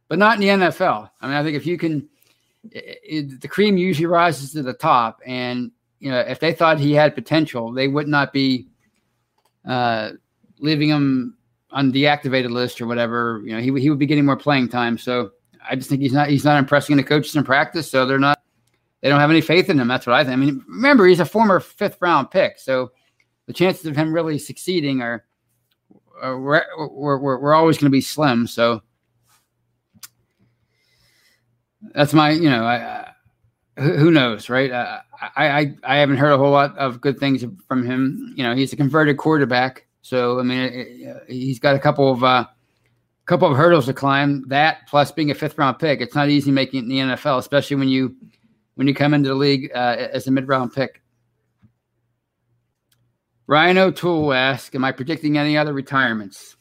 but 0.08 0.18
not 0.18 0.36
in 0.36 0.42
the 0.42 0.66
NFL. 0.66 1.10
I 1.20 1.28
mean, 1.28 1.36
I 1.36 1.44
think 1.44 1.58
if 1.58 1.68
you 1.68 1.78
can, 1.78 2.08
it, 2.72 3.00
it, 3.04 3.42
the 3.42 3.50
cream 3.50 3.78
usually 3.78 4.08
rises 4.08 4.54
to 4.54 4.64
the 4.64 4.74
top, 4.74 5.20
and 5.26 5.72
you 6.00 6.10
know, 6.10 6.20
if 6.20 6.40
they 6.40 6.54
thought 6.54 6.80
he 6.80 6.94
had 6.94 7.16
potential, 7.16 7.74
they 7.74 7.90
would 7.90 8.08
not 8.08 8.32
be 8.32 8.70
uh, 9.68 10.12
leaving 10.60 10.88
him 10.88 11.36
on 11.72 11.92
the 11.92 12.08
activated 12.08 12.52
list 12.52 12.82
or 12.82 12.88
whatever. 12.88 13.42
You 13.46 13.56
know, 13.56 13.62
he 13.62 13.82
he 13.82 13.90
would 13.90 14.00
be 14.00 14.06
getting 14.06 14.26
more 14.26 14.38
playing 14.38 14.70
time. 14.70 14.98
So 14.98 15.32
I 15.68 15.76
just 15.76 15.90
think 15.90 16.02
he's 16.02 16.14
not 16.14 16.30
he's 16.30 16.46
not 16.46 16.58
impressing 16.58 16.98
the 16.98 17.04
coaches 17.04 17.36
in 17.36 17.44
practice, 17.44 17.90
so 17.90 18.06
they're 18.06 18.20
not 18.20 18.40
they 19.02 19.10
don't 19.10 19.20
have 19.20 19.30
any 19.30 19.42
faith 19.42 19.70
in 19.70 19.80
him. 19.80 19.88
That's 19.88 20.06
what 20.06 20.16
I 20.16 20.24
think. 20.24 20.34
I 20.34 20.38
mean, 20.38 20.64
remember, 20.68 21.06
he's 21.08 21.20
a 21.20 21.26
former 21.26 21.60
fifth 21.60 21.98
round 22.02 22.32
pick. 22.32 22.60
So 22.60 22.92
the 23.46 23.54
chances 23.54 23.86
of 23.86 23.96
him 23.96 24.14
really 24.14 24.38
succeeding 24.38 25.02
are, 25.02 25.26
are 26.22 26.40
we're, 26.40 26.66
we're, 26.78 27.38
we're 27.40 27.54
always 27.54 27.78
going 27.78 27.90
to 27.90 27.96
be 27.96 28.02
slim. 28.02 28.46
So 28.46 28.82
that's 31.94 32.14
my, 32.14 32.32
you 32.32 32.50
know, 32.50 32.66
I, 32.66 33.14
who 33.78 34.12
knows, 34.12 34.50
right? 34.50 34.72
I, 34.72 35.02
I, 35.36 35.76
I 35.84 35.98
haven't 35.98 36.18
heard 36.18 36.34
a 36.34 36.38
whole 36.38 36.52
lot 36.52 36.78
of 36.78 37.00
good 37.00 37.18
things 37.18 37.46
from 37.68 37.86
him. 37.86 38.34
You 38.36 38.44
know, 38.44 38.54
he's 38.54 38.74
a 38.74 38.78
converted 38.78 39.18
quarterback. 39.18 39.86
So, 40.10 40.40
I 40.40 40.44
mean, 40.44 41.16
he's 41.28 41.60
got 41.60 41.76
a 41.76 41.80
couple 41.80 42.12
of, 42.12 42.24
uh, 42.24 42.48
couple 43.28 43.52
of 43.52 43.56
hurdles 43.56 43.86
to 43.86 43.94
climb 43.94 44.44
that 44.48 44.88
plus 44.88 45.12
being 45.12 45.30
a 45.30 45.36
fifth 45.36 45.56
round 45.56 45.78
pick. 45.78 46.02
It's 46.02 46.16
not 46.16 46.30
easy 46.30 46.50
making 46.50 46.80
it 46.80 46.84
in 46.84 46.90
the 46.90 47.14
NFL, 47.14 47.38
especially 47.38 47.76
when 47.76 47.90
you, 47.90 48.16
when 48.74 48.88
you 48.88 48.96
come 48.96 49.14
into 49.14 49.30
the 49.30 49.36
league 49.36 49.70
uh, 49.76 50.08
as 50.12 50.26
a 50.26 50.32
mid 50.32 50.48
round 50.48 50.74
pick. 50.74 51.04
Ryan 53.46 53.78
O'Toole 53.78 54.34
asks, 54.34 54.74
Am 54.74 54.84
I 54.84 54.92
predicting 54.92 55.38
any 55.38 55.56
other 55.56 55.74
retirements? 55.74 56.56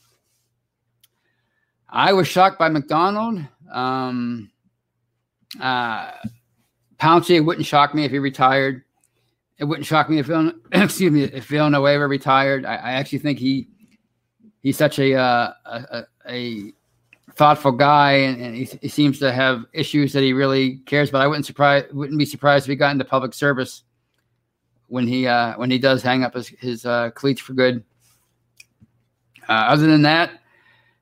I 1.88 2.12
was 2.12 2.28
shocked 2.28 2.58
by 2.58 2.68
McDonald. 2.68 3.40
Um, 3.72 4.50
uh, 5.58 6.10
Pouncey, 6.98 7.36
it 7.36 7.40
wouldn't 7.40 7.66
shock 7.66 7.94
me 7.94 8.04
if 8.04 8.10
he 8.10 8.18
retired. 8.18 8.84
It 9.58 9.64
wouldn't 9.64 9.86
shock 9.86 10.08
me 10.08 10.18
if 10.18 10.30
excuse 10.72 11.12
me 11.12 11.24
if 11.24 11.46
Villanueva 11.46 12.06
retired. 12.06 12.64
I, 12.64 12.76
I 12.76 12.92
actually 12.92 13.18
think 13.18 13.38
he 13.38 13.68
he's 14.60 14.76
such 14.76 14.98
a, 14.98 15.14
uh, 15.14 15.52
a, 15.66 16.04
a 16.28 16.72
thoughtful 17.34 17.72
guy, 17.72 18.12
and, 18.12 18.40
and 18.42 18.54
he, 18.54 18.64
he, 18.82 18.88
seems 18.88 19.18
to 19.20 19.32
have 19.32 19.64
issues 19.72 20.12
that 20.12 20.22
he 20.22 20.32
really 20.32 20.76
cares 20.86 21.08
about. 21.08 21.22
I 21.22 21.26
wouldn't 21.26 21.46
surprise 21.46 21.84
wouldn't 21.92 22.18
be 22.18 22.24
surprised 22.24 22.66
if 22.66 22.70
he 22.70 22.76
got 22.76 22.92
into 22.92 23.04
public 23.04 23.34
service 23.34 23.84
when 24.88 25.06
he 25.06 25.26
uh, 25.26 25.56
when 25.56 25.70
he 25.70 25.78
does 25.78 26.02
hang 26.02 26.24
up 26.24 26.34
his, 26.34 26.48
his 26.48 26.84
uh, 26.84 27.10
cleats 27.10 27.40
for 27.40 27.54
good. 27.54 27.84
Uh, 29.48 29.52
other 29.52 29.86
than 29.86 30.02
that, 30.02 30.30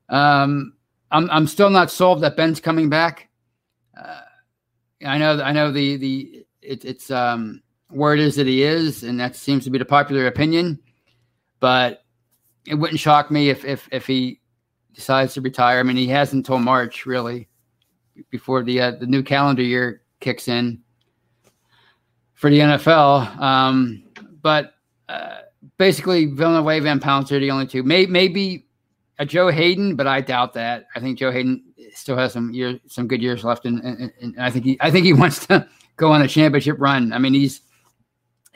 um, 0.09 0.73
I'm 1.11 1.29
I'm 1.29 1.47
still 1.47 1.69
not 1.69 1.91
sold 1.91 2.21
that 2.21 2.37
Ben's 2.37 2.59
coming 2.59 2.89
back. 2.89 3.29
Uh, 3.99 4.21
I 5.05 5.17
know 5.17 5.41
I 5.41 5.51
know 5.51 5.71
the 5.71 5.97
the 5.97 6.45
it, 6.61 6.85
it's 6.85 7.11
um, 7.11 7.61
word 7.91 8.19
it 8.19 8.25
is 8.25 8.35
that 8.35 8.47
he 8.47 8.63
is, 8.63 9.03
and 9.03 9.19
that 9.19 9.35
seems 9.35 9.63
to 9.65 9.69
be 9.69 9.77
the 9.77 9.85
popular 9.85 10.27
opinion. 10.27 10.79
But 11.59 12.03
it 12.65 12.75
wouldn't 12.75 12.99
shock 12.99 13.31
me 13.31 13.49
if 13.49 13.65
if 13.65 13.87
if 13.91 14.05
he 14.05 14.41
decides 14.93 15.33
to 15.35 15.41
retire. 15.41 15.79
I 15.79 15.83
mean, 15.83 15.97
he 15.97 16.07
has 16.07 16.33
until 16.33 16.59
March 16.59 17.05
really 17.05 17.47
before 18.29 18.63
the 18.63 18.81
uh, 18.81 18.91
the 18.91 19.07
new 19.07 19.23
calendar 19.23 19.63
year 19.63 20.01
kicks 20.19 20.47
in 20.47 20.81
for 22.33 22.49
the 22.49 22.59
NFL. 22.59 23.39
Um, 23.39 24.03
but 24.41 24.75
uh, 25.09 25.39
basically, 25.77 26.25
Villanueva 26.25 26.89
and 26.89 27.01
Pounce 27.01 27.31
are 27.31 27.39
the 27.39 27.51
only 27.51 27.67
two. 27.67 27.83
May, 27.83 28.05
maybe 28.05 28.67
a 29.19 29.25
Joe 29.25 29.49
Haden, 29.49 29.95
but 29.95 30.07
I 30.07 30.21
doubt 30.21 30.53
that. 30.53 30.87
I 30.95 30.99
think 30.99 31.17
Joe 31.17 31.31
Haden 31.31 31.63
still 31.93 32.17
has 32.17 32.33
some 32.33 32.53
years, 32.53 32.79
some 32.87 33.07
good 33.07 33.21
years 33.21 33.43
left, 33.43 33.65
and, 33.65 33.81
and, 33.83 34.11
and 34.21 34.39
I 34.39 34.51
think 34.51 34.65
he, 34.65 34.77
I 34.79 34.91
think 34.91 35.05
he 35.05 35.13
wants 35.21 35.45
to 35.47 35.67
go 35.95 36.11
on 36.11 36.21
a 36.21 36.27
championship 36.27 36.77
run. 36.79 37.11
I 37.13 37.17
mean, 37.17 37.33
he's 37.33 37.61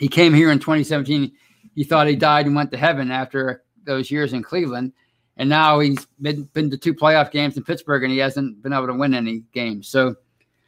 he 0.02 0.10
came 0.10 0.34
here 0.34 0.52
in 0.52 0.60
2017. 0.60 1.32
He 1.74 1.86
thought 1.86 2.08
he 2.08 2.18
died 2.18 2.46
and 2.46 2.56
went 2.56 2.72
to 2.72 2.78
heaven 2.78 3.10
after 3.10 3.64
those 3.86 4.12
years 4.12 4.34
in 4.34 4.44
Cleveland 4.44 4.92
and 5.38 5.50
now 5.50 5.80
he's 5.80 6.06
been, 6.22 6.44
been 6.54 6.70
to 6.70 6.78
two 6.78 6.94
playoff 6.94 7.32
games 7.32 7.58
in 7.58 7.64
Pittsburgh, 7.64 8.04
and 8.04 8.12
he 8.12 8.20
hasn't 8.20 8.62
been 8.62 8.74
able 8.74 8.88
to 8.88 8.94
win 8.94 9.16
any 9.16 9.44
games. 9.54 9.88
So 9.88 10.16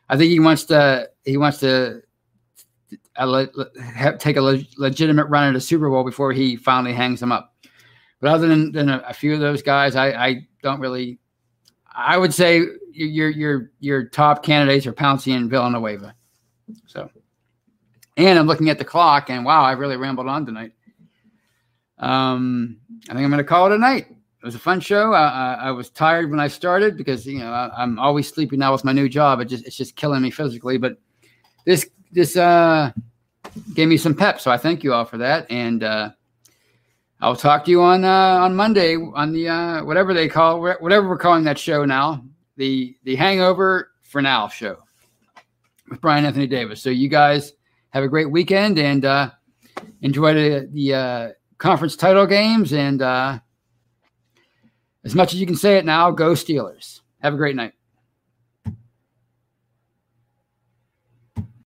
I 0.09 0.17
think 0.17 0.31
he 0.31 0.39
wants 0.39 0.63
to 0.65 1.09
he 1.25 1.37
wants 1.37 1.59
to 1.59 2.01
take 4.17 4.37
a 4.37 4.41
le- 4.41 4.63
legitimate 4.77 5.25
run 5.25 5.49
at 5.49 5.55
a 5.55 5.61
Super 5.61 5.89
Bowl 5.89 6.03
before 6.03 6.31
he 6.31 6.55
finally 6.55 6.93
hangs 6.93 7.19
them 7.19 7.31
up. 7.31 7.53
But 8.19 8.31
other 8.31 8.47
than, 8.47 8.71
than 8.71 8.89
a, 8.89 9.03
a 9.07 9.13
few 9.13 9.33
of 9.33 9.41
those 9.41 9.61
guys, 9.61 9.95
I, 9.95 10.07
I 10.11 10.47
don't 10.61 10.79
really. 10.79 11.19
I 11.95 12.17
would 12.17 12.33
say 12.33 12.63
your 12.93 13.29
your 13.29 13.71
your 13.79 14.05
top 14.05 14.43
candidates 14.43 14.87
are 14.87 14.93
Pouncey 14.93 15.35
and 15.35 15.51
Villanueva. 15.51 16.15
So, 16.87 17.11
and 18.17 18.39
I'm 18.39 18.47
looking 18.47 18.69
at 18.69 18.77
the 18.77 18.85
clock, 18.85 19.29
and 19.29 19.45
wow, 19.45 19.63
I 19.63 19.73
really 19.73 19.97
rambled 19.97 20.27
on 20.27 20.45
tonight. 20.45 20.73
Um, 21.99 22.77
I 23.09 23.13
think 23.13 23.23
I'm 23.23 23.29
going 23.29 23.37
to 23.37 23.43
call 23.43 23.67
it 23.67 23.75
a 23.75 23.77
night 23.77 24.07
it 24.43 24.45
was 24.45 24.55
a 24.55 24.59
fun 24.59 24.81
show. 24.81 25.13
I, 25.13 25.53
I, 25.53 25.71
was 25.71 25.89
tired 25.89 26.29
when 26.29 26.41
I 26.41 26.49
started 26.49 26.97
because 26.97 27.25
you 27.25 27.39
know 27.39 27.49
I, 27.49 27.81
am 27.81 27.97
always 27.97 28.27
sleeping 28.27 28.59
now 28.59 28.73
with 28.73 28.83
my 28.83 28.91
new 28.91 29.07
job. 29.07 29.39
It 29.39 29.45
just 29.45 29.65
it's 29.65 29.77
just 29.77 29.95
killing 29.95 30.21
me 30.21 30.31
physically. 30.31 30.77
But 30.77 30.97
this 31.65 31.89
this 32.11 32.35
uh, 32.35 32.91
gave 33.73 33.87
me 33.87 33.95
some 33.95 34.13
pep, 34.13 34.41
so 34.41 34.51
I 34.51 34.57
thank 34.57 34.83
you 34.83 34.93
all 34.93 35.05
for 35.05 35.17
that. 35.19 35.49
And 35.49 35.81
uh, 35.81 36.09
I'll 37.21 37.37
talk 37.37 37.63
to 37.65 37.71
you 37.71 37.81
on 37.81 38.03
uh, 38.03 38.09
on 38.09 38.53
Monday 38.53 38.97
on 38.97 39.31
the 39.31 39.47
uh, 39.47 39.85
whatever 39.85 40.13
they 40.13 40.27
call 40.27 40.59
whatever 40.59 41.07
we're 41.07 41.17
calling 41.17 41.45
that 41.45 41.57
show 41.57 41.85
now 41.85 42.25
the 42.57 42.97
the 43.05 43.15
Hangover 43.15 43.91
for 44.01 44.21
Now 44.21 44.49
show 44.49 44.77
with 45.89 46.01
Brian 46.01 46.25
Anthony 46.25 46.47
Davis. 46.47 46.81
So 46.81 46.89
you 46.89 47.07
guys 47.07 47.53
have 47.93 48.03
a 48.03 48.09
great 48.09 48.29
weekend 48.29 48.77
and 48.77 49.05
uh, 49.05 49.31
enjoy 50.01 50.33
the 50.33 50.69
the 50.71 50.93
uh, 50.93 51.29
conference 51.57 51.95
title 51.95 52.27
games 52.27 52.73
and. 52.73 53.01
Uh, 53.01 53.39
as 55.05 55.15
much 55.15 55.33
as 55.33 55.39
you 55.39 55.45
can 55.45 55.55
say 55.55 55.77
it 55.77 55.85
now, 55.85 56.11
go 56.11 56.31
Steelers. 56.31 57.01
Have 57.21 57.33
a 57.33 57.37
great 57.37 57.55
night. 57.55 57.73